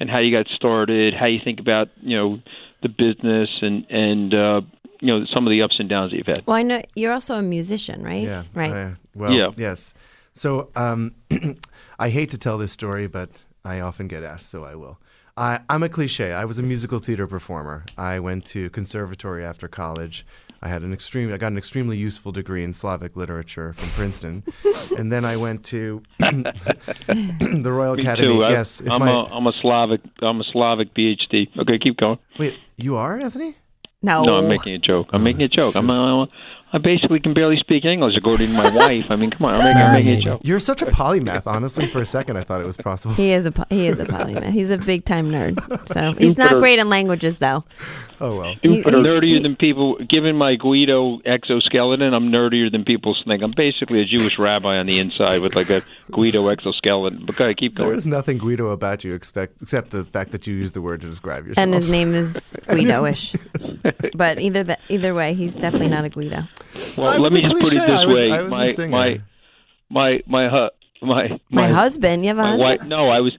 [0.00, 2.40] and how you got started, how you think about you know
[2.82, 4.60] the business and and uh,
[5.00, 6.46] you know some of the ups and downs that you've had.
[6.46, 8.22] well, I know you're also a musician, right?
[8.24, 8.44] Yeah.
[8.54, 8.70] Right.
[8.72, 9.50] uh, well, Yeah.
[9.56, 9.94] yes.
[10.34, 11.14] So um,
[11.98, 13.30] I hate to tell this story, but
[13.64, 14.98] I often get asked, so I will.
[15.36, 16.32] I, I'm a cliche.
[16.32, 17.84] I was a musical theater performer.
[17.98, 20.24] I went to conservatory after college.
[20.62, 21.32] I had an extreme.
[21.32, 24.44] I got an extremely useful degree in Slavic literature from Princeton,
[24.98, 28.28] and then I went to the Royal Me Academy.
[28.36, 28.44] too.
[28.44, 31.48] I- yes, I'm my- a I'm a Slavic I'm a Slavic PhD.
[31.58, 32.18] Okay, keep going.
[32.38, 33.56] wait, you are Anthony?
[34.02, 34.22] No.
[34.24, 35.08] No, I'm making a joke.
[35.12, 35.74] I'm making a joke.
[35.76, 36.26] I'm uh,
[36.74, 39.06] I basically can barely speak English according to my wife.
[39.08, 40.40] I mean, come on, I'm making, I'm making a joke.
[40.42, 41.46] You're such a polymath.
[41.46, 43.14] Honestly, for a second, I thought it was possible.
[43.14, 44.50] He is a he is a polymath.
[44.50, 45.56] He's a big time nerd.
[45.88, 47.62] So he's not great in languages, though.
[48.20, 48.54] Oh well.
[48.62, 49.96] He- But he's- nerdier he- than people.
[50.08, 53.42] Given my Guido exoskeleton, I'm nerdier than people think.
[53.42, 57.24] I'm basically a Jewish rabbi on the inside with like a Guido exoskeleton.
[57.26, 57.94] But okay, keep going.
[57.96, 61.08] is nothing Guido about you expect, except the fact that you use the word to
[61.08, 61.62] describe yourself.
[61.64, 63.34] And his name is Guido-ish.
[64.14, 66.44] but either that, either way, he's definitely not a Guido.
[66.96, 69.20] Well, was let me just put it this I was- way: I was a my
[69.90, 70.70] my my my
[71.02, 72.80] my My, husband, you have a my husband?
[72.80, 72.88] wife.
[72.88, 73.36] No, I was.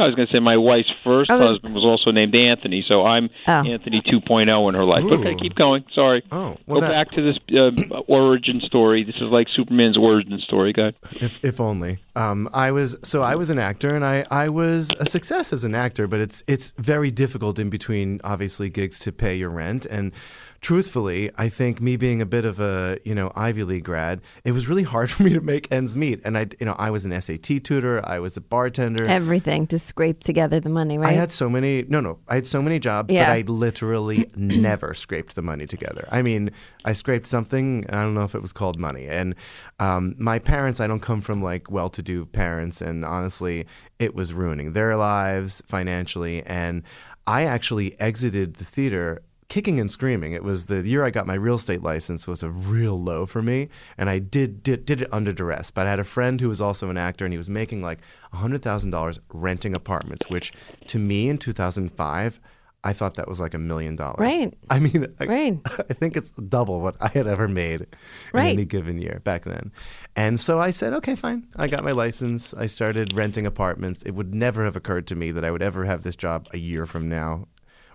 [0.00, 2.84] I was going to say my wife's first I was- husband was also named Anthony,
[2.86, 3.52] so I'm Oh.
[3.64, 5.04] Anthony 2.0 in her life.
[5.04, 5.84] Okay, keep going.
[5.94, 6.22] Sorry.
[6.32, 7.70] Oh, well, Go that- back to this uh,
[8.06, 9.02] origin story.
[9.04, 10.92] This is like Superman's origin story, guy.
[11.12, 11.98] if, if only.
[12.16, 15.62] Um, I was so I was an actor, and I, I was a success as
[15.64, 16.06] an actor.
[16.08, 19.86] But it's it's very difficult in between, obviously, gigs to pay your rent.
[19.86, 20.12] And
[20.60, 24.52] truthfully, I think me being a bit of a you know Ivy League grad, it
[24.52, 26.20] was really hard for me to make ends meet.
[26.24, 29.04] And I you know I was an SAT tutor, I was a bartender.
[29.04, 31.08] Everything to scrape together the money, right?
[31.08, 33.26] I had so many no no I had so many jobs Yeah.
[33.26, 36.06] but I literally never scraped the money together.
[36.10, 36.50] I mean
[36.84, 39.34] I scraped something I don't know if it was called money and
[39.80, 43.66] um, my parents I don't come from like well-to-do parents and honestly
[43.98, 46.82] it was ruining their lives financially and
[47.26, 50.32] I actually exited the theater kicking and screaming.
[50.32, 53.42] It was the year I got my real estate license was a real low for
[53.42, 55.70] me, and I did did, did it under duress.
[55.70, 57.98] But I had a friend who was also an actor, and he was making like
[58.32, 60.52] hundred thousand dollars renting apartments, which
[60.86, 62.40] to me in two thousand five.
[62.84, 64.20] I thought that was like a million dollars.
[64.20, 64.54] Right.
[64.70, 65.58] I mean, I, Right.
[65.66, 67.86] I think it's double what I had ever made in
[68.32, 68.52] Right.
[68.52, 69.72] any given year back then.
[70.14, 71.48] And so I said, okay, fine.
[71.56, 72.54] I got my license.
[72.54, 74.02] I started renting apartments.
[74.04, 76.56] It would never have occurred to me that I would ever have this job a
[76.58, 77.48] year from now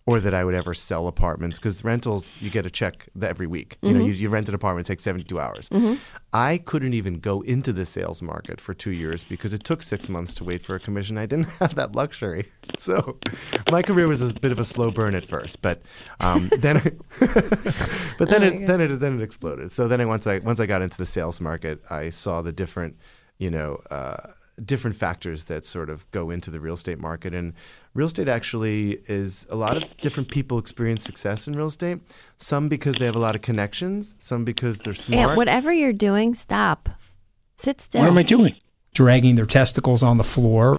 [0.06, 3.78] or that I would ever sell apartments because rentals, you get a check every week.
[3.82, 5.70] You know, you, you rent an apartment, it takes 72 hours.
[6.34, 10.10] I couldn't even go into the sales market for two years because it took six
[10.10, 11.18] months to wait for a commission.
[11.18, 12.52] I didn't have that luxury.
[12.80, 13.20] So
[13.70, 15.82] my career was a bit of a slow burn at first, but
[16.22, 16.82] um, then,
[17.20, 19.72] but then it then it then it exploded.
[19.72, 22.52] So then I, once I once I got into the sales market, I saw the
[22.52, 22.98] different,
[23.38, 23.82] you know.
[23.92, 24.32] Uh,
[24.64, 27.54] different factors that sort of go into the real estate market and
[27.96, 32.00] real estate actually is a lot of different people experience success in real estate
[32.38, 35.92] some because they have a lot of connections some because they're smart Aunt, whatever you're
[35.94, 36.88] doing, stop.
[37.56, 38.02] Sit still.
[38.02, 38.56] What am I doing?
[38.94, 40.76] Dragging their testicles on the floor.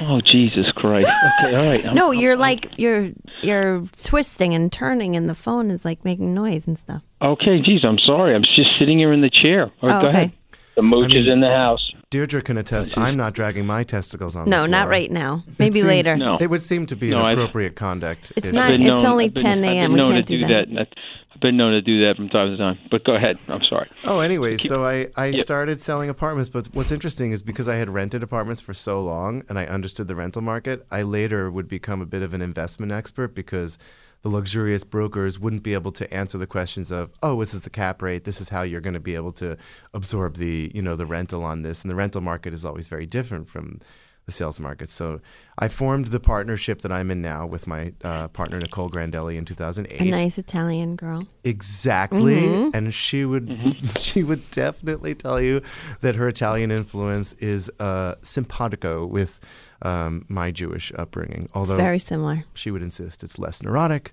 [0.00, 1.06] Oh Jesus Christ!
[1.44, 1.84] Okay, all right.
[1.86, 3.10] I'm- no, I'm- you're like you're
[3.42, 7.02] you're twisting and turning, and the phone is like making noise and stuff.
[7.20, 8.34] Okay, geez, I'm sorry.
[8.34, 9.70] I'm just sitting here in the chair.
[9.80, 10.16] All right, Oh, go okay.
[10.16, 10.32] ahead.
[10.74, 11.88] The mooch is in the house.
[12.12, 12.96] Deirdre can attest.
[12.98, 14.48] I'm not dragging my testicles on.
[14.48, 15.42] No, the not right now.
[15.58, 16.14] Maybe seems- later.
[16.14, 16.36] No.
[16.38, 18.32] It would seem to be No, an I've- appropriate conduct.
[18.36, 19.92] It's not- I've it's known- only I've been- 10 I've been a.m.
[19.94, 20.66] We known can't to do do that.
[20.74, 20.88] that.
[21.34, 22.78] I've been known to do that from time to time.
[22.90, 23.38] But go ahead.
[23.48, 23.88] I'm sorry.
[24.04, 25.40] Oh, anyway, so I, I Yeah.
[25.40, 26.50] started selling apartments.
[26.50, 30.06] But what's interesting is because I had rented apartments for so long and I understood
[30.06, 33.78] the rental market, I later would become a bit of an investment expert because
[34.22, 37.70] the luxurious brokers wouldn't be able to answer the questions of, oh, this is the
[37.70, 38.24] cap rate.
[38.24, 39.56] This is how you're going to be able to
[39.92, 41.82] absorb the, you know, the rental on this.
[41.82, 43.80] And the rental market is always very different from
[44.26, 44.88] the sales market.
[44.88, 45.20] So
[45.58, 49.44] I formed the partnership that I'm in now with my uh, partner Nicole Grandelli in
[49.44, 50.00] 2008.
[50.00, 51.22] A nice Italian girl.
[51.44, 52.76] Exactly, Mm-hmm.
[52.76, 53.48] and she would
[53.98, 55.60] she would definitely tell you
[56.00, 59.40] that her Italian influence is uh, simpatico with
[59.82, 61.44] um, my Jewish upbringing.
[61.44, 62.44] It's Although very similar.
[62.54, 64.12] she would insist it's less neurotic.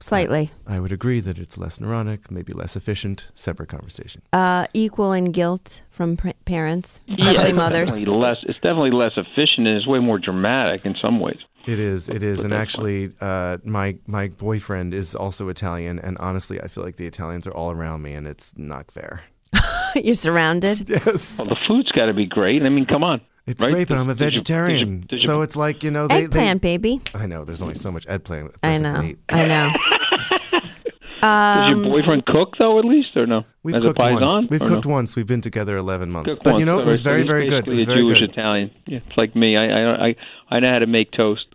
[0.00, 0.50] Slightly.
[0.66, 3.30] I would agree that it's less neurotic, maybe less efficient.
[3.34, 4.22] Separate conversation.
[4.32, 7.90] Uh, equal in guilt from pr- parents, Yeah, especially it's mothers.
[7.90, 8.36] Definitely less.
[8.42, 11.38] It's definitely less efficient, and it's way more dramatic in some ways.
[11.66, 12.08] It is.
[12.08, 16.84] It is, and actually, uh, my my boyfriend is also Italian, and honestly, I feel
[16.84, 19.24] like the Italians are all around me, and it's not fair.
[19.94, 20.88] You're surrounded.
[20.88, 22.62] Yes, Well, the food's got to be great.
[22.62, 23.20] I mean, come on.
[23.48, 23.72] It's Right?
[23.72, 25.90] great, but I'm a Did you- did you- vegetarian, did you- so it's like you
[25.90, 27.00] know they, they Eggplant, baby.
[27.14, 27.44] I know.
[27.44, 28.52] There's only so much eggplant.
[28.62, 29.12] I know.
[29.30, 29.70] I know.
[31.20, 33.38] Does your boyfriend cook though, at least, or no?
[33.38, 34.50] Um, We've As cooked a paisan, once.
[34.50, 34.92] We've cooked no?
[34.92, 35.16] once.
[35.16, 36.30] We've been together 11 months.
[36.30, 36.60] Cooked but once.
[36.60, 37.66] you know, it was so very, very good.
[37.66, 38.30] It was a very Jewish good.
[38.30, 38.70] Italian.
[38.86, 39.56] Yeah, it's like me.
[39.56, 40.16] I I I
[40.50, 41.46] I know how to make toast.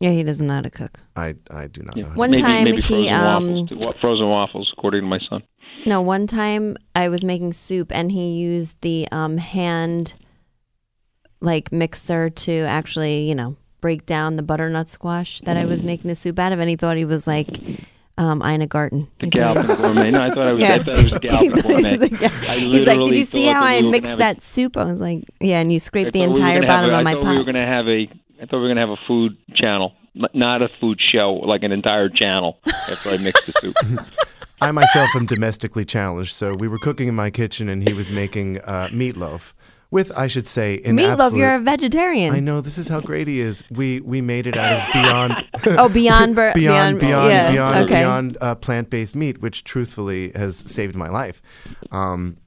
[0.00, 0.98] Yeah, he doesn't know how to cook.
[1.16, 2.02] I, I do not Yeah.
[2.02, 2.08] know.
[2.08, 3.92] how to One maybe, time maybe he, frozen um, waffles, too.
[4.00, 5.42] Frozen waffles, according to my son.
[5.86, 10.14] No, one time I was making soup and he used the um, hand
[11.42, 16.08] like mixer to actually, you know, break down the butternut squash that I was making
[16.08, 17.48] the soup out of, and he thought he was like
[18.18, 19.08] um, Ina Garten.
[19.20, 20.10] The He thought- Galloping gourmet.
[20.12, 20.60] No, I thought I was.
[20.62, 20.74] Yeah.
[20.74, 21.96] I thought it was He Galloping thought he gourmet.
[21.98, 24.76] like, I He's like, "Did you see how I we mixed gonna have that soup?"
[24.76, 27.10] I was like, "Yeah," and you scraped the thought we entire bottom a- of my
[27.10, 27.44] I thought we were pot.
[27.44, 28.08] going to have a.
[28.40, 29.92] I thought we were going to have a food channel,
[30.34, 32.58] not a food show, like an entire channel.
[32.66, 33.76] After I mixed the soup.
[34.60, 38.10] I myself am domestically challenged, so we were cooking in my kitchen, and he was
[38.10, 39.54] making uh, meatloaf
[39.92, 41.38] with, I should say, in Meatloaf, absolute.
[41.38, 42.34] you're a vegetarian.
[42.34, 43.62] I know this is how great he is.
[43.70, 45.34] We we made it out of beyond
[45.78, 48.00] Oh, beyond bur- beyond beyond yeah, beyond okay.
[48.00, 51.40] beyond uh, plant based meat, which truthfully has saved my life.
[51.92, 52.38] Um,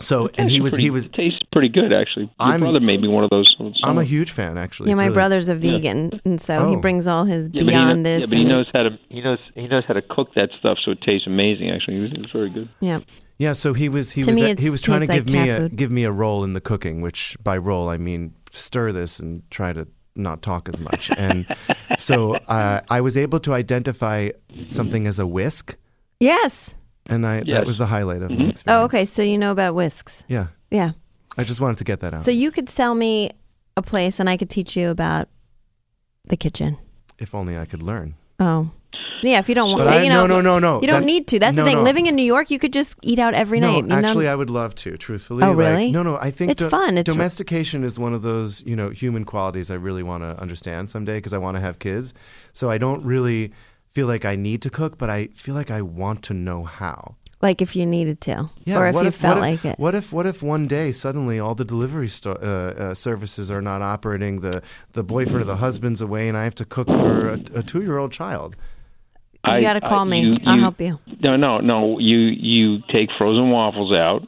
[0.00, 1.08] so and he was pretty, he was.
[1.08, 2.24] tastes pretty good actually.
[2.24, 3.54] Your I'm- brother made me one of those.
[3.84, 4.88] I'm a huge fan, actually.
[4.88, 6.80] Yeah, It's my really- brother's a vegan, and so he Oh.
[6.80, 8.20] brings all his Yeah, but he beyond this.
[8.22, 8.98] Yeah, but he knows how to.
[9.08, 9.38] He knows.
[9.54, 11.70] He knows how to cook that stuff, so it tastes amazing.
[11.70, 12.68] Actually, it was, it was very good.
[12.80, 13.00] yeah.
[13.38, 15.50] Yeah, so he was he To was me, he was trying to give like me
[15.50, 15.76] a food.
[15.76, 19.42] give me a role in the cooking, which by role I mean stir this and
[19.50, 21.10] try to not talk as much.
[21.16, 21.44] And
[21.98, 24.30] so uh, I was able to identify
[24.68, 25.76] something as a whisk,
[26.20, 26.74] Yes.
[27.06, 28.64] and I that was the highlight of my experience.
[28.68, 29.04] Oh, okay.
[29.04, 30.22] So you know about whisks.
[30.28, 30.92] Yeah, Yeah.
[31.36, 32.22] I just wanted to get that out.
[32.22, 33.30] So you could sell me
[33.76, 35.28] a place, and I could teach you about
[36.28, 36.76] the kitchen.
[37.18, 38.14] if only I could learn.
[38.38, 38.70] Oh,
[39.22, 39.38] yeah.
[39.38, 40.80] If you don't want, But I, you know, no, no, no, no.
[40.80, 41.38] You don't That's- need to.
[41.38, 41.78] That's no, the thing.
[41.78, 41.82] no.
[41.84, 43.88] Living in New York, you could just eat out every no, night.
[43.88, 44.32] You actually, know?
[44.32, 44.96] I would love to.
[44.96, 45.90] Truthfully, Oh, Like, really?
[45.92, 46.16] no, no.
[46.16, 46.98] I think It's fun.
[46.98, 50.90] It's- domestication is one of those you know human qualities I really want to understand
[50.90, 52.14] someday because I want to have kids.
[52.52, 53.52] So I don't really
[53.92, 57.14] feel like I need to cook, but I feel like I want to know how.
[57.40, 59.78] like if you needed to, Yeah, or if what you if, felt what like it.
[59.78, 63.60] What if what if one day suddenly all the delivery sto- uh, uh, services are
[63.60, 64.62] not operating, the
[64.94, 67.82] the boyfriend or the husband's away, and I have to cook for a, a two
[67.82, 68.56] year old child?
[69.46, 70.20] You I- got to call I- me.
[70.20, 70.98] you- I'll you- help you.
[71.22, 71.98] No, no, no.
[71.98, 74.26] You you take frozen waffles out,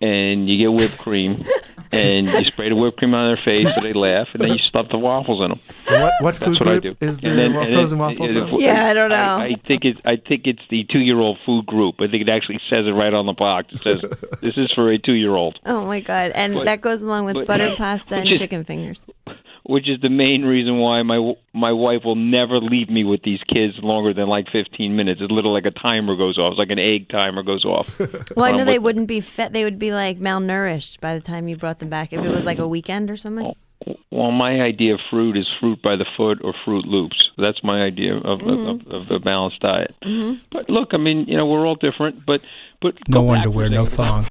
[0.00, 1.44] and you get whipped cream,
[1.92, 4.58] and you spray the whipped cream on their face so they laugh, and then you
[4.58, 5.60] stuff the waffles in them.
[5.86, 7.06] What what That's food what I group do.
[7.06, 8.60] is the then- wa- frozen then- waffle and- from?
[8.60, 9.16] Yeah, I don't know.
[9.16, 11.96] I, I think it's I think it's the two year old food group.
[12.00, 13.72] I think it actually says it right on the box.
[13.72, 14.10] It says
[14.42, 15.58] this is for a two year old.
[15.66, 16.32] Oh my god!
[16.34, 19.04] And But- that goes along with but- buttered pasta and which is- chicken fingers.
[19.68, 23.40] Which is the main reason why my my wife will never leave me with these
[23.52, 25.20] kids longer than like 15 minutes.
[25.22, 26.52] It's little like a timer goes off.
[26.52, 27.88] It's like an egg timer goes off.
[28.34, 29.52] Well, I Um, know they wouldn't be fed.
[29.52, 32.12] They would be like malnourished by the time you brought them back.
[32.14, 33.52] If it was like a weekend or something.
[34.10, 37.16] Well, my idea of fruit is fruit by the foot or Froot Loops.
[37.36, 38.50] That's my idea of Mm-hmm.
[38.50, 39.94] of, of, of a balanced diet.
[40.50, 42.24] But look, I mean, you know, we're all different.
[42.26, 42.40] But
[42.80, 44.04] but No go back underwear, no second.
[44.04, 44.27] thong.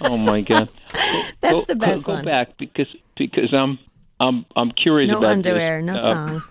[0.00, 0.68] Oh my god,
[1.40, 2.24] That's go, the best go, one.
[2.24, 3.78] Go back because because I'm
[4.18, 5.86] I'm I'm curious No about underwear, this.
[5.86, 6.42] no Uh, thong.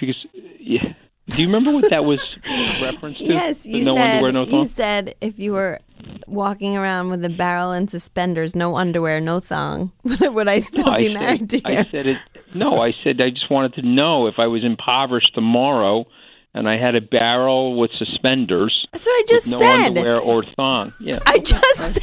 [0.00, 0.16] Because
[0.60, 0.92] yeah,
[1.28, 2.20] do you remember what that was
[2.80, 3.24] reference to?
[3.24, 5.80] Yes, you no said underwear, no you said if you were
[6.26, 10.96] walking around with a barrel and suspenders, no underwear, no thong, would I still No,
[10.96, 11.78] be I married said, to you?
[11.78, 12.16] I said it.
[12.54, 16.06] No, I said I just wanted to know if I was impoverished tomorrow
[16.54, 18.86] and I had a barrel with suspenders.
[18.92, 19.86] That's what I just with no said.
[19.88, 20.92] underwear or thong.
[21.00, 21.18] Yeah.
[21.26, 21.94] I just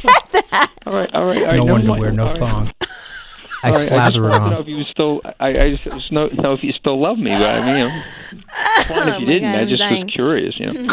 [0.50, 0.72] that.
[0.86, 1.56] all right, all right, all right.
[1.56, 2.16] No never underwear, mind.
[2.16, 2.70] no thong.
[3.62, 4.62] I All right, I just slather it wanted know on.
[4.62, 5.20] if you still.
[5.40, 7.30] I, I just was no, know if you still love me.
[7.30, 8.02] But I mean, you know,
[8.78, 9.52] it's fine if Oh you my didn't.
[9.52, 10.04] God, I just dying.
[10.04, 10.60] was curious.
[10.60, 10.86] You know,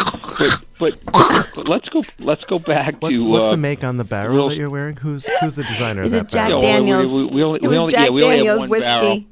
[0.80, 2.02] but, but but let's go.
[2.20, 3.26] Let's go back What's, to.
[3.26, 4.96] what's uh, the make on the barrel real- that you're wearing?
[4.96, 6.64] Who's who's the designer Is of it Jack barrel?
[6.64, 7.14] Yeah, well, we- Daniels?
[7.22, 9.24] we- we only- it we was only- Jack yeah, we only Daniels one whiskey barrel.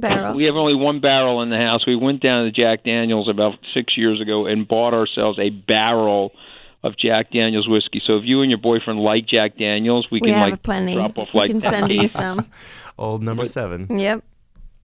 [0.00, 0.34] Barrel.
[0.34, 1.86] We have only one barrel in the house.
[1.86, 6.32] We went down to Jack Daniels about six years ago and bought ourselves a barrel
[6.82, 8.02] of Jack Daniels whiskey.
[8.04, 10.94] So if you and your boyfriend like Jack Daniels, we, we can have like plenty.
[10.94, 12.46] drop off we like can send you some.
[12.98, 13.86] Old number seven.
[13.98, 14.24] Yep.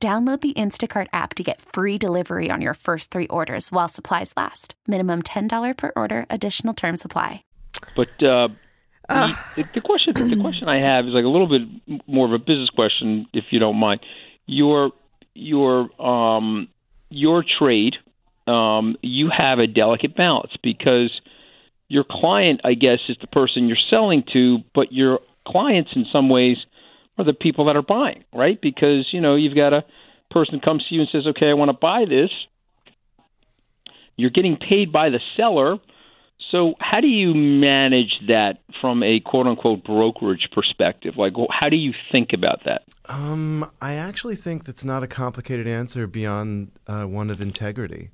[0.00, 4.34] Download the Instacart app to get free delivery on your first three orders while supplies
[4.36, 4.74] last.
[4.86, 7.42] Minimum $10 per order, additional term supply.
[7.96, 8.48] But uh,
[9.08, 11.62] the, the, the question, the question I have is like a little bit
[12.06, 14.00] more of a business question, if you don't mind.
[14.46, 14.92] Your
[15.34, 16.68] your um,
[17.08, 17.96] your trade,
[18.46, 21.20] um, you have a delicate balance because
[21.88, 26.28] your client, I guess, is the person you're selling to, but your clients, in some
[26.28, 26.56] ways,
[27.18, 28.60] are the people that are buying, right?
[28.60, 29.84] Because you know you've got a
[30.30, 32.30] person comes to you and says, "Okay, I want to buy this."
[34.16, 35.76] You're getting paid by the seller.
[36.50, 41.14] So, how do you manage that from a quote unquote brokerage perspective?
[41.16, 42.82] Like, how do you think about that?
[43.06, 48.10] Um, I actually think that's not a complicated answer beyond uh, one of integrity.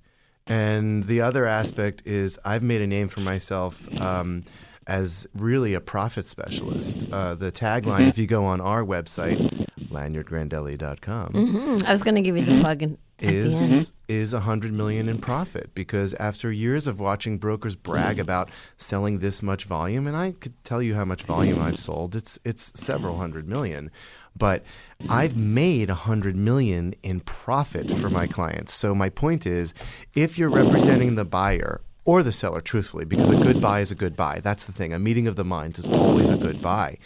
[0.47, 4.45] And the other aspect is I've made a name for myself um,
[4.87, 7.05] as really a profit specialist.
[7.11, 8.09] Uh, the tagline, mm-hmm.
[8.09, 11.87] if you go on our website, lanyardgrandelli.com, Mm, mm-hmm.
[11.87, 12.61] I was going to give you the mm-hmm.
[12.61, 13.37] plug in, at the end.
[13.47, 18.51] is is a hundred million in profit because after years of watching brokers brag about
[18.77, 22.38] selling this much volume, and I could tell you how much volume I've sold, it's
[22.45, 23.90] it's several hundred million,
[24.37, 24.64] but
[25.09, 28.73] I've made a hundred million in profit for my clients.
[28.75, 29.73] So my point is,
[30.14, 33.95] if you're representing the buyer or the seller, truthfully, because a good buy is a
[33.95, 34.41] good buy.
[34.43, 34.93] That's the thing.
[34.93, 36.99] A meeting of the minds is always a good buy.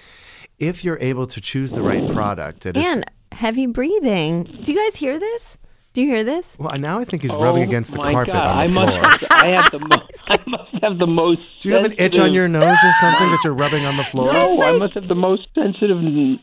[0.58, 4.44] If you're able to choose the right product, that is And heavy breathing.
[4.44, 5.58] Do you guys hear this?
[5.92, 6.56] Do you hear this?
[6.58, 8.66] well, now I think he's rubbing Oh, against the carpet God.
[8.66, 9.00] on the I floor.
[9.02, 9.32] must.
[9.32, 10.22] I have the most.
[10.30, 11.40] I must have the most.
[11.60, 14.04] Do you have an itch on your nose or something that you're rubbing on the
[14.04, 14.30] floor?
[14.30, 15.96] No, I must have the most sensitive.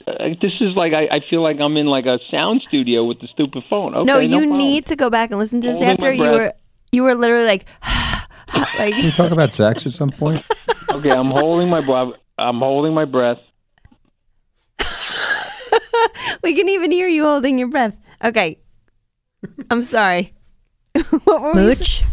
[0.08, 3.20] Uh, this is like I, I feel like I'm in like a sound studio with
[3.20, 3.94] the stupid phone.
[3.94, 4.58] Okay, no, you problem.
[4.58, 6.54] need to go back and listen to this Holding after you were
[6.92, 7.66] you were literally like
[8.78, 10.46] like Can we talk about sex at some point?
[10.92, 12.10] Okay, I'm holding my breath.
[12.38, 13.40] I'm holding my breath.
[16.44, 17.98] we can even hear you holding your breath.
[18.24, 18.60] Okay.
[19.72, 20.34] I'm sorry.
[21.24, 22.04] what were we Mooch.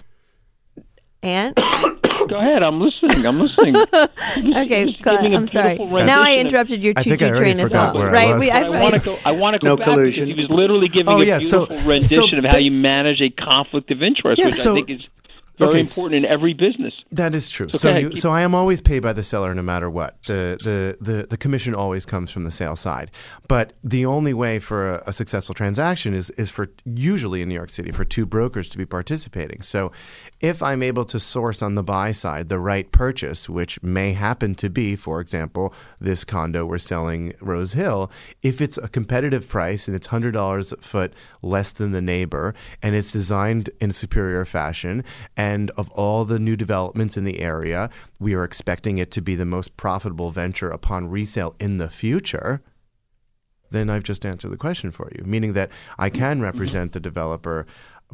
[1.23, 1.55] And
[2.29, 2.63] Go ahead.
[2.63, 3.27] I'm listening.
[3.27, 3.77] I'm listening.
[3.77, 5.23] okay, Just go ahead.
[5.25, 5.77] giving a I'm sorry.
[5.77, 7.97] Now I interrupted your choo choo train of forgot thought.
[7.97, 8.35] where I Right?
[8.35, 8.41] was.
[8.41, 9.19] We, I I, want to go.
[9.27, 10.27] I want to go No back collusion.
[10.29, 12.63] because he was literally giving Oh, a yeah, so- beautiful rendition so of how ba-
[12.63, 15.05] you manage a conflict of interest, Yeah, which so- I think is
[15.61, 16.95] very okay, important in every business.
[17.13, 17.69] That is true.
[17.71, 20.17] So So, you, so I am always paid by the seller no matter what.
[20.27, 23.11] The, the, the, the commission always comes from the sale side.
[23.49, 27.55] But the only way for a, a successful transaction is, is for usually in New
[27.55, 29.63] York City for two brokers to be participating.
[29.63, 29.93] So
[30.41, 34.55] if I'm able to source on the buy side the right purchase, which may happen
[34.57, 38.11] to be, for example, this condo we're selling Rose Hill,
[38.43, 42.95] if it's a competitive price and it's $100 a foot less than the neighbor and
[42.95, 45.05] it's designed in a superior fashion,
[45.37, 49.35] and of all the new developments in the area, we are expecting it to be
[49.35, 52.63] the most profitable venture upon resale in the future
[53.71, 57.67] then I've just answered the question for you, meaning that I can represent the developer,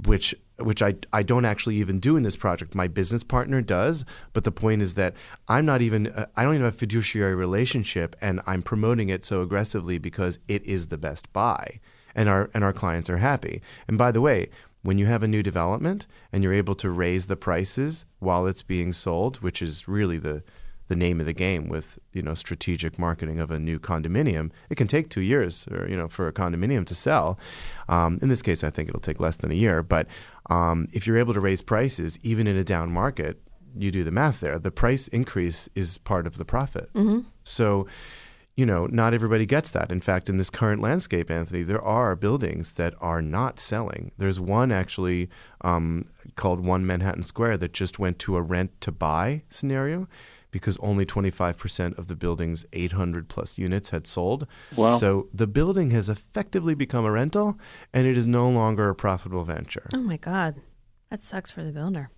[0.04, 2.74] which which I, I don't actually even do in this project.
[2.74, 5.12] My business partner does, but the point is that
[5.48, 9.24] I'm not even uh, I don't even have a fiduciary relationship, and I'm promoting it
[9.24, 11.80] so aggressively because it is the best buy,
[12.14, 13.60] and our and our clients are happy.
[13.88, 14.50] And by the way.
[14.86, 18.62] When you have a new development and you're able to raise the prices while it's
[18.62, 20.44] being sold, which is really the
[20.86, 24.52] the name of the game with you know strategic marketing of a new condominium.
[24.70, 27.36] It can take two years, or you know, for a condominium to sell.
[27.88, 29.82] Um, in this case, I think it'll take less than a year.
[29.82, 30.06] But
[30.50, 33.40] um, if you're able to raise prices, even in a down market,
[33.76, 34.56] you do the math there.
[34.56, 36.90] The price increase is part of the profit.
[37.42, 37.88] So
[38.56, 39.92] you know, not everybody gets that.
[39.92, 44.12] In fact, in this current landscape, Anthony, there are buildings that are not selling.
[44.16, 45.28] There's one actually
[45.60, 50.08] um, called One Manhattan Square that just went to a rent to buy scenario
[50.50, 54.46] because only 25% of the building's 800 plus units had sold.
[54.74, 54.88] Wow.
[54.88, 57.58] So the building has effectively become a rental
[57.92, 59.86] and it is no longer a profitable venture.
[59.92, 60.54] Oh my God.
[61.10, 62.10] That sucks for the builder.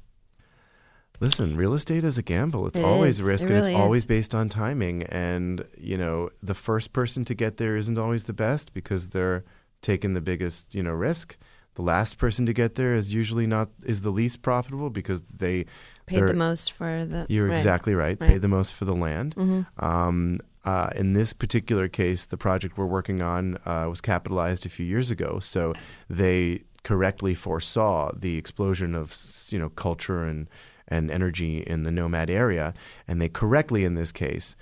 [1.20, 2.66] Listen, real estate is a gamble.
[2.66, 3.22] It's It always is.
[3.24, 4.06] risk It and it's always is.
[4.06, 5.02] based on timing.
[5.04, 9.44] And, you know, the first person to get there isn't always the best because they're
[9.82, 11.36] taking the biggest, you know, risk.
[11.74, 15.66] The last person to get there is usually not is the least profitable because they
[16.06, 17.26] Paid the most for the.
[17.28, 17.54] You're right.
[17.54, 18.16] exactly right.
[18.20, 18.30] Right.
[18.30, 19.34] Pay the most for the land.
[19.78, 24.68] Um, uh, in this particular case, the project we're working on uh, was capitalized a
[24.68, 25.72] few years ago, so
[26.10, 29.16] they correctly foresaw the explosion of
[29.50, 30.48] you know culture and
[30.88, 32.74] and energy in the nomad area,
[33.06, 34.56] and they correctly, in this case.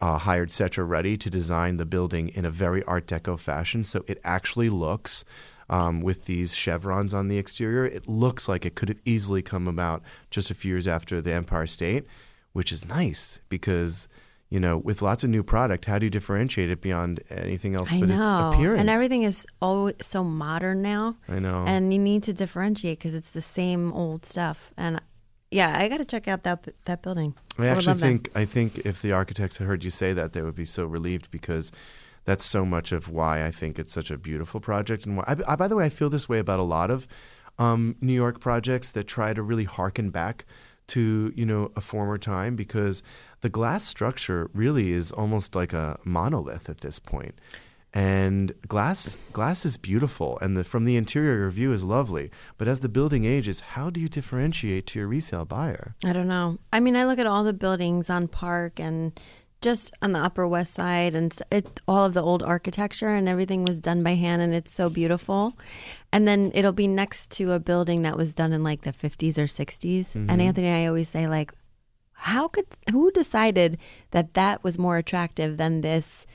[0.00, 4.20] Uh, hired CetraRuddy to design the building in a very Art Deco fashion, so it
[4.24, 5.24] actually looks
[5.72, 7.86] um, with these chevrons on the exterior.
[7.86, 11.32] It looks like it could have easily come about just a few years after the
[11.32, 12.04] Empire State,
[12.52, 14.06] which is nice because
[14.50, 17.90] you know with lots of new product, how do you differentiate it beyond anything else
[17.90, 18.48] I but know.
[18.48, 18.80] its appearance?
[18.80, 21.16] And everything is always so modern now.
[21.26, 21.64] I know.
[21.66, 24.72] And you need to differentiate because it's the same old stuff.
[24.76, 25.00] And
[25.52, 27.34] yeah, I got to check out that that building.
[27.58, 28.06] I would actually love that.
[28.06, 30.86] think I think if the architects had heard you say that, they would be so
[30.86, 31.70] relieved because
[32.24, 35.04] that's so much of why I think it's such a beautiful project.
[35.06, 37.06] And why, I, I, by the way, I feel this way about a lot of
[37.58, 40.46] um, New York projects that try to really harken back
[40.88, 43.02] to you know a former time because
[43.42, 47.34] the glass structure really is almost like a monolith at this point.
[47.94, 52.30] And glass glass is beautiful, and the, from the interior, your view is lovely.
[52.56, 55.94] But as the building ages, how do you differentiate to your resale buyer?
[56.04, 56.58] I don't know.
[56.72, 59.12] I mean, I look at all the buildings on Park and
[59.60, 63.62] just on the Upper West Side, and it, all of the old architecture and everything
[63.62, 65.56] was done by hand, and it's so beautiful.
[66.12, 69.38] And then it'll be next to a building that was done in like the 50s
[69.38, 70.14] or 60s.
[70.14, 70.40] And mm-hmm.
[70.40, 71.52] Anthony and I always say, like,
[72.12, 73.78] how could who decided
[74.12, 76.26] that that was more attractive than this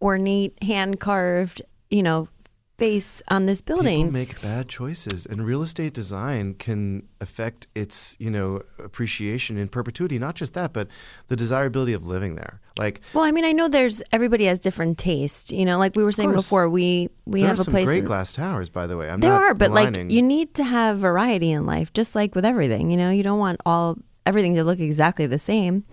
[0.00, 2.28] ornate, hand carved, you know,
[2.76, 3.98] face on this building?
[4.06, 9.68] People make bad choices, and real estate design can affect its, you know, appreciation in
[9.68, 10.18] perpetuity.
[10.18, 10.88] Not just that, but
[11.28, 12.60] the desirability of living there.
[12.76, 15.52] Like Well, I mean, I know there's everybody has different taste.
[15.52, 16.44] You know, like we were saying course.
[16.44, 17.86] before, we we there have are a some place.
[17.86, 19.08] great in- glass towers, by the way.
[19.08, 22.44] I'm there are, but like you need to have variety in life, just like with
[22.44, 22.90] everything.
[22.90, 25.84] You know, you don't want all everything to look exactly the same,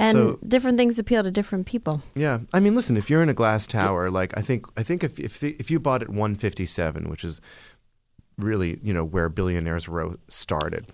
[0.00, 2.02] and So- different things appeal to different people.
[2.14, 5.04] Yeah, I mean, listen, if you're in a glass tower, like I think, I think
[5.04, 7.40] if if the, if you bought at One57, which is
[8.38, 10.86] really you know where Billionaires Row started.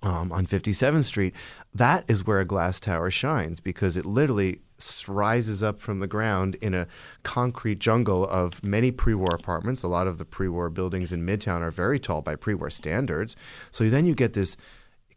[0.00, 1.34] Um, on 57th Street,
[1.74, 4.60] that is where a glass tower shines because it literally
[5.08, 6.86] rises up from the ground in a
[7.24, 9.82] concrete jungle of many pre-war apartments.
[9.82, 13.34] A lot of the pre-war buildings in Midtown are very tall by pre-war standards.
[13.72, 14.56] So then you get this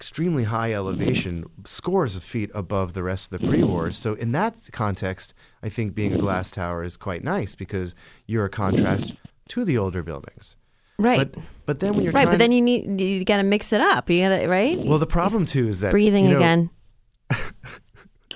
[0.02, 3.96] extremely high elevation, scores of feet above the rest of the pre-wars.
[3.96, 7.94] So in that context, I think being a glass tower is quite nice because
[8.26, 9.14] you're a contrast
[9.50, 10.58] to the older buildings.
[10.98, 12.28] Right, But but then when you're right.
[12.28, 14.10] But then you need you got to mix it up.
[14.10, 14.80] You got to right.
[14.84, 16.70] well, the problem too is that Breathing you know, again.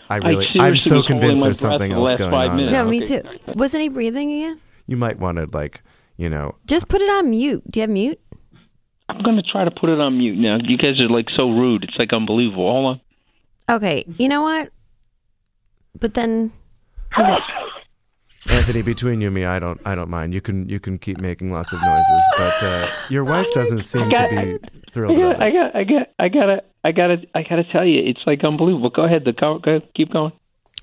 [0.07, 2.57] I really, seriously I'm so convinced there's something the else going on.
[2.57, 2.73] minutes.
[2.73, 3.21] No, me Okay.
[3.21, 3.53] too.
[3.55, 4.61] Wasn't he breathing again?
[4.85, 5.81] You might want to like,
[6.15, 7.63] you know, Just put it on mute.
[7.71, 8.19] Do you have mute?
[9.15, 10.57] I'm going to try to put it on mute now.
[10.61, 11.83] You guys are like so rude.
[11.83, 12.69] It's like unbelievable.
[12.71, 12.85] Hold
[13.69, 13.75] on.
[13.77, 14.05] Okay.
[14.17, 14.69] You know what?
[15.99, 16.51] But then.
[17.15, 17.23] he
[18.51, 20.33] Anthony, between you and me, I don't, I don't mind.
[20.33, 24.09] You can, you can keep making lots of noises, but uh, your wife doesn't seem
[24.09, 27.17] got- to be I thrilled got, about I got, I got, I gotta, I gotta,
[27.33, 28.91] I gotta tell you, it's like unbelievable.
[28.91, 30.31] Go ahead, the go, go keep going.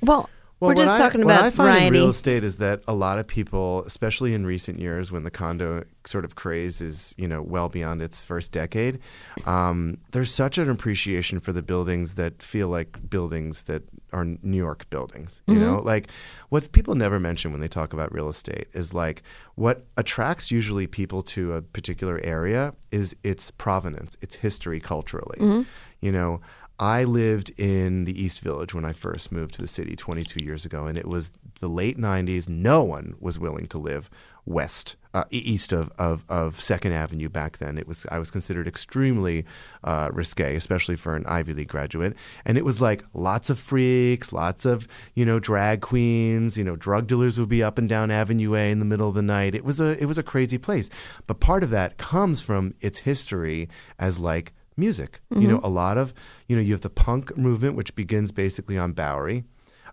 [0.02, 0.28] Well,
[0.62, 1.86] Well, we're just I- talking what I find variety.
[1.86, 5.30] in real estate is that a lot of people, especially in recent years, when the
[5.30, 9.00] condo sort of craze is you know well beyond its first decade,
[9.44, 13.82] um, there's such an appreciation for the buildings that feel like buildings that
[14.12, 15.42] are New York buildings.
[15.48, 16.08] You know, like
[16.50, 19.24] what people never mention when they talk about real estate is like
[19.56, 25.64] what attracts usually people to a particular area is its provenance, its history culturally.
[26.00, 26.40] You know.
[26.82, 30.66] I lived in the East Village when I first moved to the city 22 years
[30.66, 31.30] ago, and it was
[31.60, 32.48] the late 90s.
[32.48, 34.10] No one was willing to live
[34.44, 37.78] west, uh, east of, of, of Second Avenue back then.
[37.78, 39.44] It was I was considered extremely
[39.84, 42.16] uh, risque, especially for an Ivy League graduate.
[42.44, 46.58] And it was like lots of freaks, lots of you know drag queens.
[46.58, 49.14] You know, drug dealers would be up and down Avenue A in the middle of
[49.14, 49.54] the night.
[49.54, 50.90] It was a it was a crazy place.
[51.28, 53.68] But part of that comes from its history
[54.00, 55.20] as like music.
[55.30, 56.12] You know, a lot of
[56.48, 59.44] you know you have the punk movement, which begins basically on Bowery.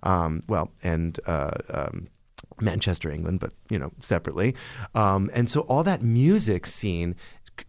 [0.04, 2.08] Um, well, and uh, um,
[2.62, 4.56] Manchester, England, but you know separately.
[4.96, 7.16] Um, and so all that music scene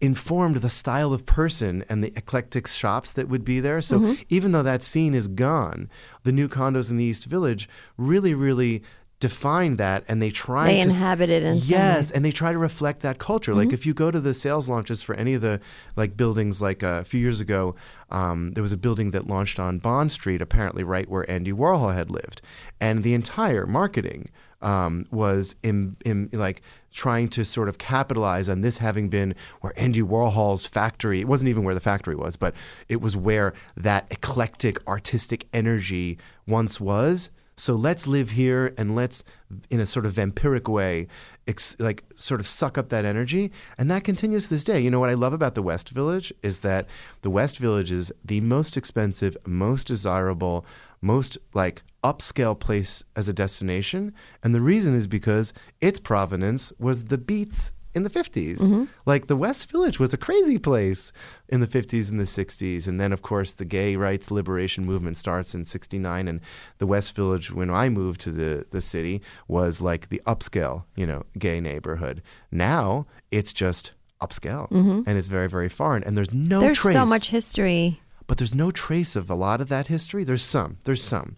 [0.01, 3.81] informed the style of person and the eclectic shops that would be there.
[3.81, 4.23] So Mm-hmm.
[4.29, 5.91] even though that scene is gone,
[6.23, 8.83] the new condos in the East Village really, really
[9.21, 11.57] define that and they try They to inhabit it in.
[11.57, 11.71] Mm-hmm.
[11.71, 14.67] yes and they try to reflect that culture like if you go to the sales
[14.69, 15.61] launches for any of the
[15.95, 17.75] like buildings like uh, a few years ago
[18.11, 21.95] um, there was a building that launched on bond street apparently right where andy warhol
[21.95, 22.41] had lived
[22.81, 24.31] and the entire marketing
[24.63, 26.63] um, was in, in like
[26.93, 31.21] trying to sort of capitalize on this having been where Andy Warhol's factory.
[31.21, 32.55] It wasn't even where the factory was, but
[32.89, 37.31] it was where that eclectic artistic energy once was.
[37.61, 39.23] So let's live here and let's,
[39.69, 41.09] in a sort of vampiric way,
[41.47, 43.53] ex- like sort of suck up that energy.
[43.77, 44.81] And that continues to this day.
[44.81, 46.87] You know what I love about the West Village is that
[47.21, 50.65] the West Village is the most expensive, most desirable,
[51.03, 54.15] most like upscale place as a destination.
[54.43, 55.53] And the reason is because
[55.83, 58.89] its provenance was the beats in the 50s.
[59.07, 61.13] Like the West Village was a crazy place
[61.49, 62.87] in the 50s and the 60s.
[62.87, 66.29] And then, of course, the gay rights liberation movement starts in 69.
[66.29, 66.41] And
[66.79, 71.07] the West Village, when I moved to the, the city, was like the upscale, you
[71.07, 72.23] know, gay neighborhood.
[72.53, 74.71] Now it's just upscale
[75.07, 76.05] and it's very, very foreign.
[76.05, 78.01] And there's no There's trace so much history.
[78.27, 80.25] but there's no trace of a lot of that history.
[80.25, 80.77] There's some.
[80.85, 81.37] There's some.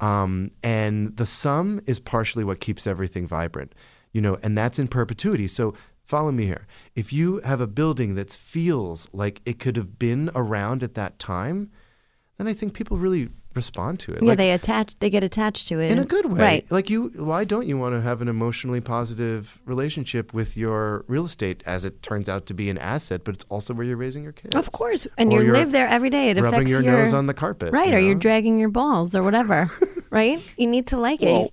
[0.00, 3.74] Um, and the sum is partially what keeps everything vibrant,
[4.12, 5.46] you know, and that's in perpetuity.
[5.46, 5.74] So
[6.10, 6.66] follow me here.
[6.94, 11.18] If you have a building that feels like it could have been around at that
[11.18, 11.70] time,
[12.36, 14.22] then I think people really respond to it.
[14.22, 14.98] Yeah, Like, they attach.
[14.98, 16.40] They get attached to it in a good way.
[16.40, 16.66] right?
[16.70, 21.24] Like you, why don't you want to have an emotionally positive relationship with your real
[21.24, 24.22] estate, as it turns out to be an asset, but it's also where you're raising
[24.22, 24.54] your kids.
[24.54, 26.30] Of course, and Or you live there every day.
[26.30, 28.68] It rubbing affects your, your nose on the carpet, right, you or you're dragging your
[28.70, 29.70] balls or whatever.
[30.10, 30.38] right?
[30.56, 31.52] You need to like it.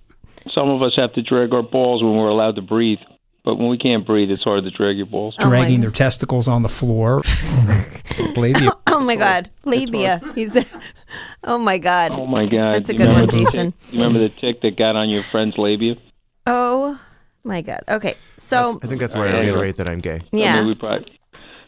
[0.54, 2.98] Some of us have to drag our balls when we're allowed to breathe,
[3.48, 5.34] but when we can't breathe, it's hard to drag your balls.
[5.40, 5.84] Oh dragging God.
[5.84, 7.18] their testicles on the floor.
[8.36, 8.72] Labia.
[8.90, 10.20] Oh my God, labia.
[10.34, 10.56] He's.
[11.44, 12.10] oh my God.
[12.12, 12.74] Oh my God!
[12.74, 13.72] That's a good remember one, Jason.
[13.72, 15.94] tick- You remember the tick that got on your friend's labia?
[16.46, 17.00] Oh
[17.44, 17.80] my God.
[17.88, 19.44] Okay, so I think that's where I Anyway.
[19.52, 20.14] reiterate that I'm gay.
[20.16, 21.16] I mean, yeah, we probably,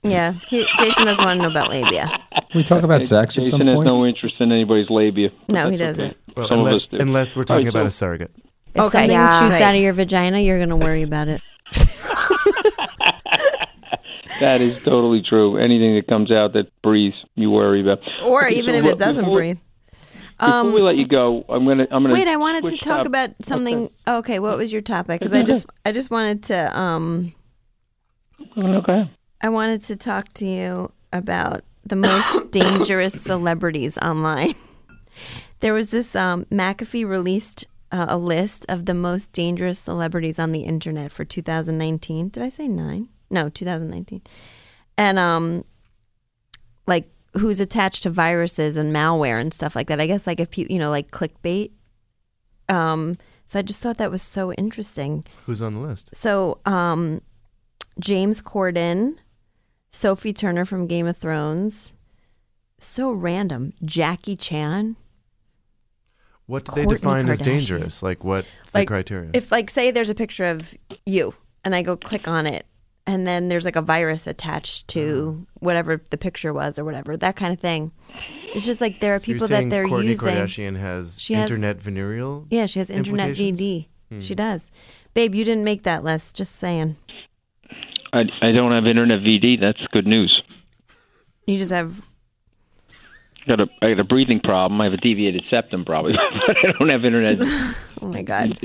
[0.02, 0.32] yeah.
[0.48, 2.10] He, Jason doesn't want to know about labia.
[2.54, 5.30] we talk about sex at Jason some has no interest in anybody's labia.
[5.48, 6.04] No, he doesn't.
[6.10, 6.16] okay.
[6.36, 6.96] Well, unless, do.
[6.98, 8.32] unless we're talking right, about so- a surrogate.
[8.74, 9.38] If Okay, something yeah.
[9.38, 9.62] shoots Right.
[9.62, 11.40] out of your vagina, you're gonna worry about it.
[14.40, 15.56] That is totally true.
[15.58, 18.00] Anything that comes out that breathes, you worry about.
[18.24, 19.58] Or Okay, even so if what- it doesn't before breathe.
[20.38, 21.86] Before we let you go, I'm gonna.
[21.90, 22.14] I'm gonna.
[22.14, 23.90] Wait, I wanted to talk top- about something.
[24.08, 25.20] Okay, what was your topic?
[25.20, 27.34] Because I just, I just wanted to, um,
[28.56, 29.10] Okay.
[29.42, 34.54] I wanted to talk to you about the most dangerous celebrities online.
[35.60, 40.52] There was this um, McAfee released uh, a list of the most dangerous celebrities on
[40.52, 42.30] the internet for 2019.
[42.30, 43.08] Did I say nine?
[43.30, 44.22] No, 2019.
[44.98, 45.64] And um,
[46.86, 50.00] like who's attached to viruses and malware and stuff like that.
[50.00, 51.70] I guess like if people, you know, like clickbait.
[52.68, 55.24] Um, so I just thought that was so interesting.
[55.46, 56.10] Who's on the list?
[56.14, 57.20] So, um,
[57.98, 59.16] James Corden,
[59.90, 61.92] Sophie Turner from Game of Thrones.
[62.78, 63.72] So random.
[63.84, 64.96] Jackie Chan.
[66.46, 68.02] What do they Kourtney define as dangerous?
[68.02, 69.30] Like what's Like, the criteria?
[69.34, 70.74] If, like, say there's a picture of
[71.06, 72.66] you and I go click on it,
[73.10, 77.34] and then there's like a virus attached to whatever the picture was or whatever, that
[77.34, 77.90] kind of thing.
[78.54, 80.34] It's just like there are So you're people that they're Kourtney using.
[80.34, 82.46] Kardashian has She has- internet venereal.
[82.50, 83.36] Yeah, she has internet?
[83.36, 83.88] VD.
[84.10, 84.20] Hmm.
[84.20, 84.70] She does.
[85.14, 86.36] Babe, you didn't make that list.
[86.36, 86.96] Just saying.
[88.12, 89.60] I, I don't have internet VD.
[89.60, 90.42] That's good news.
[91.46, 92.02] You just have.
[92.90, 94.80] I got a I got a breathing problem.
[94.80, 96.12] I have a deviated septum probably,
[96.46, 97.38] but I don't have internet.
[98.02, 98.56] Oh my god.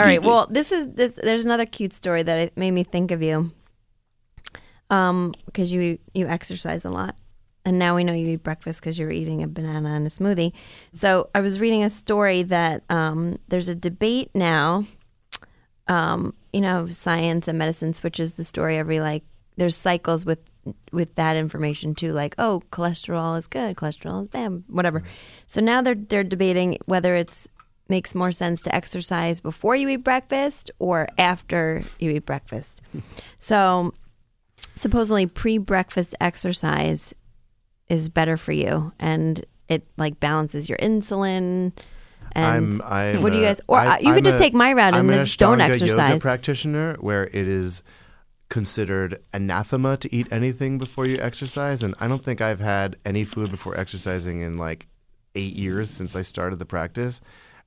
[0.00, 0.22] All right.
[0.22, 3.52] Well, this is this, there's another cute story that made me think of you.
[4.88, 7.16] Um, because you you exercise a lot,
[7.66, 10.52] and now we know you eat breakfast because you're eating a banana and a smoothie.
[10.94, 14.86] So I was reading a story that um, there's a debate now.
[15.86, 19.22] Um, you know, science and medicine switches the story every like.
[19.58, 20.40] There's cycles with
[20.92, 25.02] with that information too, like oh, cholesterol is good, cholesterol is bad, whatever.
[25.46, 27.46] So now they're they're debating whether it's
[27.90, 32.80] makes more sense to exercise before you eat breakfast or after you eat breakfast.
[33.38, 33.92] so
[34.76, 37.12] supposedly pre-breakfast exercise
[37.88, 41.72] is better for you and it like balances your insulin
[42.32, 42.82] and I'm,
[43.16, 44.94] I'm what do you guys or I- you I'm could just a- take my route
[44.94, 47.82] and I'm just don't Ashtanga yoga exercise practitioner where it is
[48.48, 53.24] considered anathema to eat anything before you exercise, and I don't think I've had any
[53.24, 54.88] food before exercising in like
[55.36, 57.20] eight years since I started the practice.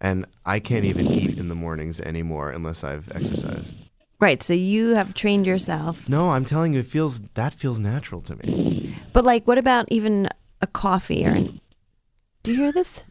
[0.04, 3.80] And I can't even eat in the mornings anymore unless I've exercised.
[4.20, 4.44] Right.
[4.44, 6.08] So you have trained yourself.
[6.08, 8.96] No, I'm telling you, it feels that feels natural to me.
[9.14, 10.30] But like, what about even
[10.62, 11.62] a coffee or an?
[12.44, 13.02] Do you hear this?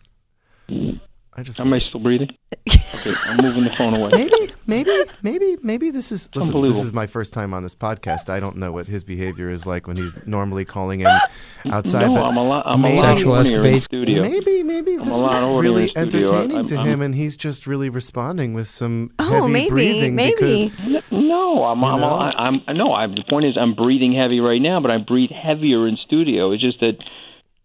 [1.34, 2.28] I just Am I still breathing?
[2.94, 4.10] Okay, I'm moving the phone away.
[4.12, 4.90] maybe, maybe,
[5.22, 8.28] maybe, maybe this is listen, this is my first time on this podcast.
[8.30, 11.06] I don't know what his behavior is like when he's normally calling in
[11.72, 12.06] outside.
[12.08, 12.64] no, but I'm a lot.
[12.66, 14.22] I'm maybe, a lot Sexual in the studio.
[14.22, 16.18] Maybe, maybe I'm this is really in the studio.
[16.34, 19.70] entertaining I'm- to I'm- him, and he's just really responding with some Oh, heavy maybe,
[19.70, 20.14] breathing.
[20.14, 20.68] maybe.
[20.68, 21.82] Because, No, I'm.
[21.82, 22.14] I'm, know?
[22.18, 22.76] I'm, I'm.
[22.76, 23.10] No, I'm.
[23.10, 26.52] The point is, I'm breathing heavy right now, but I breathe heavier in studio.
[26.52, 26.98] It's just that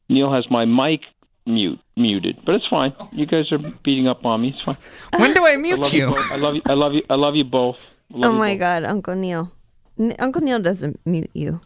[0.09, 1.01] Neil has my mic
[1.47, 2.93] mute muted, but it's fine.
[3.11, 4.49] You guys are beating up on me.
[4.49, 4.77] It's fine.
[5.19, 6.07] When do I I mute love you?
[6.07, 6.31] both.
[6.31, 6.61] I love you.
[6.67, 7.03] I love you.
[7.09, 7.95] I love you both.
[8.11, 8.59] Love Oh you my both.
[8.59, 9.51] God, Uncle Neil.
[9.99, 11.61] N- Uncle Neil doesn't mute you.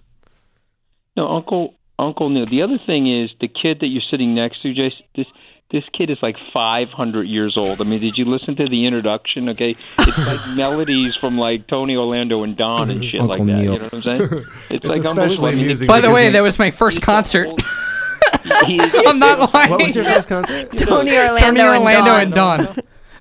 [1.17, 2.45] No, Uncle Uncle Neil.
[2.45, 4.93] The other thing is the kid that you're sitting next to, Jace.
[5.15, 5.27] This
[5.71, 7.79] this kid is like 500 years old.
[7.79, 9.49] I mean, did you listen to the introduction?
[9.49, 13.61] Okay, it's like melodies from like Tony Orlando and Dawn and shit Uncle like that.
[13.61, 13.73] Neil.
[13.73, 14.21] You know what I'm saying?
[14.69, 15.47] It's, like especially unbelievable.
[15.47, 17.49] I mean, By the way, that was my first concert.
[18.65, 19.69] He I'm not lying.
[19.69, 20.71] what was your first concert?
[20.77, 22.63] Tony Orlando, Tony Orlando and and Dawn.
[22.65, 22.75] Don.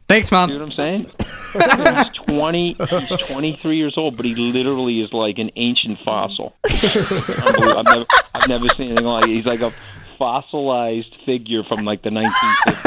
[0.08, 0.50] Thanks, See mom.
[0.52, 1.10] what I'm saying?
[2.04, 2.74] he's 20.
[2.74, 6.56] He's 23 years old, but he literally is like an ancient fossil.
[6.66, 9.28] I've never, I've never seen anything like.
[9.28, 9.36] it.
[9.36, 9.72] He's like a
[10.20, 12.82] fossilized figure from like the 1950s.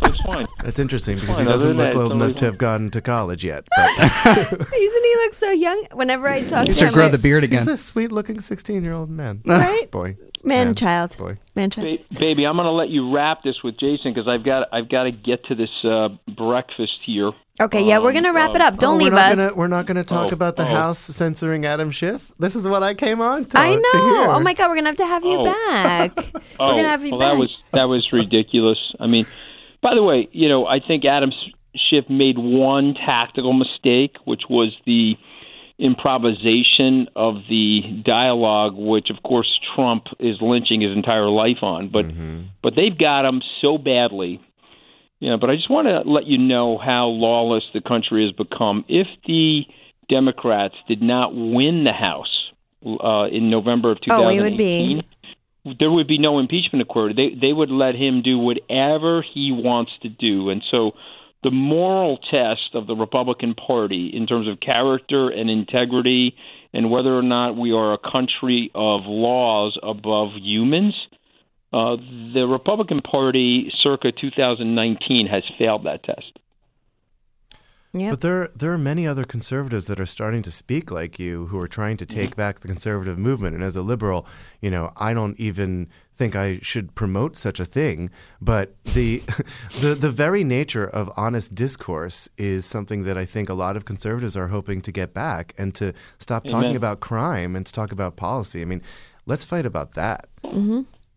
[0.00, 0.46] But it's fine.
[0.64, 3.44] That's interesting because Fine, he doesn't look that, old enough to have gone to college
[3.44, 3.64] yet.
[3.76, 3.90] But
[4.26, 5.86] Isn't he look so young?
[5.92, 7.58] Whenever I talk You to should him, grow the beard again.
[7.58, 9.42] he's a sweet-looking sixteen-year-old man.
[9.46, 9.90] Right?
[9.90, 11.36] Boy, Man, child, boy.
[11.54, 11.98] man, child.
[12.12, 14.88] Ba- baby, I'm going to let you wrap this with Jason because I've got I've
[14.88, 17.32] got to get to this uh, breakfast here.
[17.60, 18.78] Okay, yeah, we're gonna wrap it up.
[18.78, 19.38] Don't Oh, leave we're not us.
[19.38, 20.66] Gonna, we're not going to talk Oh, about the oh.
[20.66, 22.32] House censoring Adam Schiff.
[22.38, 23.58] This is what I came on to.
[23.60, 24.14] I to know.
[24.14, 24.30] hear.
[24.30, 25.44] Oh my God, we're gonna have to have you Oh.
[25.44, 26.12] back.
[26.16, 27.32] Oh, we're gonna oh, have you well, back.
[27.32, 28.78] that was that was ridiculous.
[28.98, 29.26] I mean,
[29.82, 31.32] by the way, you know, I think Adam
[31.74, 35.16] Schiff made one tactical mistake, which was the
[35.78, 41.88] improvisation of the dialogue, which of course Trump is lynching his entire life on.
[41.90, 42.42] But mm-hmm.
[42.62, 44.40] but they've got him so badly.
[45.20, 48.84] Know, but I just want to let you know how lawless the country has become.
[48.88, 49.62] If the
[50.08, 52.50] Democrats did not win the House
[52.84, 55.76] uh, in November of Oh, 2018, we would be.
[55.78, 57.12] there would be no impeachment inquiry.
[57.14, 60.92] They they would let him do whatever he wants to do, and so
[61.42, 66.34] the moral test of the Republican Party in terms of character and integrity,
[66.72, 70.94] and whether or not we are a country of laws above humans.
[71.72, 71.96] Uh,
[72.34, 76.38] the Republican Party, circa 2019, has failed that test.
[77.92, 78.10] Yep.
[78.12, 81.58] But there, there are many other conservatives that are starting to speak like you, who
[81.58, 83.56] are trying to take back the conservative movement.
[83.56, 84.26] And as a liberal,
[84.60, 88.10] you know, I don't even think I should promote such a thing.
[88.40, 89.22] But the,
[89.80, 93.84] the, the very nature of honest discourse is something that I think a lot of
[93.86, 97.90] conservatives are hoping to get back and to stop talking about crime and to talk
[97.90, 98.62] about policy.
[98.62, 98.82] I mean,
[99.26, 100.28] let's fight about that.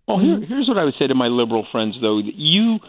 [0.08, 2.20] Well, here, here's what I would say to my liberal friends, though.
[2.20, 2.80] You,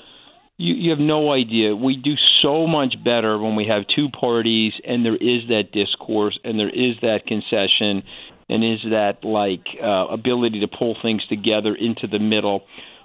[0.57, 1.75] you, you have no idea.
[1.75, 6.39] We do so much better when we have two parties, and there is that discourse,
[6.43, 8.03] and there is that concession,
[8.49, 12.63] and is that like uh, ability to pull things together into the middle.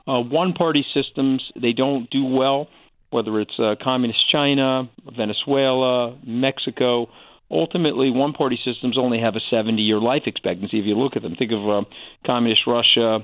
[0.08, 2.68] Uh, one-party systems they don't do well,
[3.12, 7.10] whether it's uh, communist China, Venezuela, Mexico.
[7.52, 10.80] Ultimately, one-party systems only have a 70-year life expectancy.
[10.80, 11.88] If you look at them, think of uh,
[12.26, 13.20] communist Russia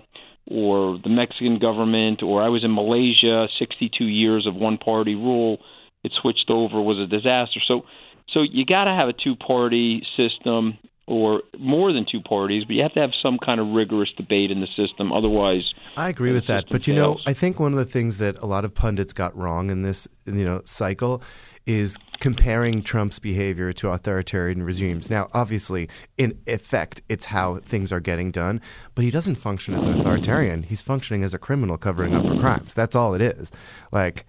[0.48, 5.58] or the Mexican government, or I was in Malaysia, 62 years of one party rule.
[6.04, 7.60] It switched over, was a disaster.
[7.68, 7.86] So,
[8.30, 10.78] so you got to have a two party system
[11.08, 14.52] or more than two parties, but you have to have some kind of rigorous debate
[14.52, 15.12] in the system.
[15.12, 17.20] Otherwise, I agree with that, but you know.
[17.28, 20.08] I think one of the things that a lot of pundits got wrong in this,
[20.26, 21.22] you know, cycle
[21.66, 25.09] is comparing Trump's behavior to authoritarian regimes.
[25.09, 28.61] Now, obviously, in effect, it's how things are getting done,
[28.93, 30.63] but he doesn't function as an authoritarian.
[30.63, 32.74] He's functioning as a criminal covering up for crimes.
[32.74, 33.51] That's all it is.
[33.91, 34.26] Like,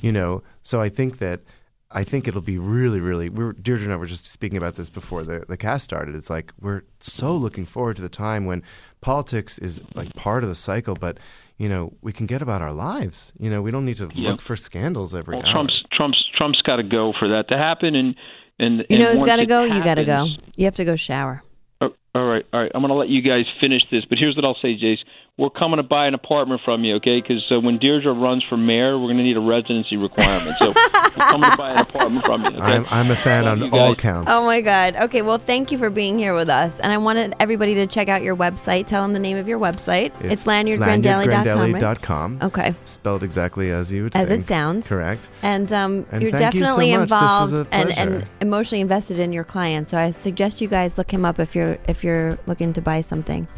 [0.00, 1.40] you know, so I think that
[1.94, 3.28] I think it'll be really, really.
[3.28, 6.16] We were, Deirdre and I were just speaking about this before the, the cast started.
[6.16, 8.64] It's like we're so looking forward to the time when
[9.00, 11.18] politics is like part of the cycle, but
[11.58, 13.32] you know we can get about our lives.
[13.38, 14.30] You know we don't need to Yeah.
[14.30, 15.52] look for scandals every well, hour.
[15.52, 18.14] Trump's Trump's Trump's got to go for that to happen, and
[18.58, 19.64] and You and know who's once got to it go?
[19.64, 20.26] You got to go.
[20.56, 21.42] You have to go shower.
[21.80, 22.70] Oh, all right, all right.
[22.74, 24.98] I'm going to let you guys finish this, but here's what I'll say, Jace.
[25.36, 27.20] We're coming to buy an apartment from you, okay?
[27.20, 30.56] Because uh, when Deirdre runs for mayor, we're going to need a residency requirement.
[30.58, 32.50] So we're coming to buy an apartment from you.
[32.50, 32.60] Okay?
[32.60, 34.30] I'm, I'm a fan Love on all counts.
[34.30, 34.94] Oh my God.
[34.94, 36.78] Okay, well, thank you for being here with us.
[36.78, 38.86] And I wanted everybody to check out your website.
[38.86, 40.12] Tell them the name of your website.
[40.20, 41.26] It's, lanyardgrandelli.com.
[41.28, 41.82] right?
[41.82, 42.38] lanyardgrandelli.com.
[42.42, 42.74] Okay.
[42.84, 44.88] Spelled exactly as you would As it sounds.
[44.88, 45.28] Correct.
[45.42, 47.08] And um, And you're thank you so definitely much.
[47.08, 49.90] This was involved and, and emotionally invested in your client.
[49.90, 53.00] So I suggest you guys look him up if you're if you're looking to buy
[53.00, 53.48] something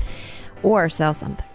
[0.63, 1.47] or sell something.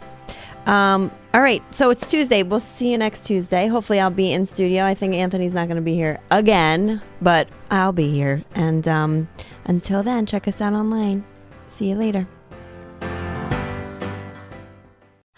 [0.65, 2.43] Um, all right, so it's Tuesday.
[2.43, 3.67] We'll see you next Tuesday.
[3.67, 4.83] Hopefully, I'll be in studio.
[4.83, 8.43] I think Anthony's not going to be here again, but I'll be here.
[8.53, 9.29] And um,
[9.65, 11.23] until then, check us out online.
[11.67, 12.27] See you later.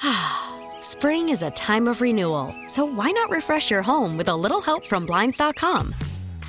[0.81, 4.61] Spring is a time of renewal, so why not refresh your home with a little
[4.61, 5.93] help from Blinds.com?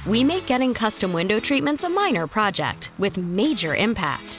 [0.07, 4.39] We make getting custom window treatments a minor project with major impact.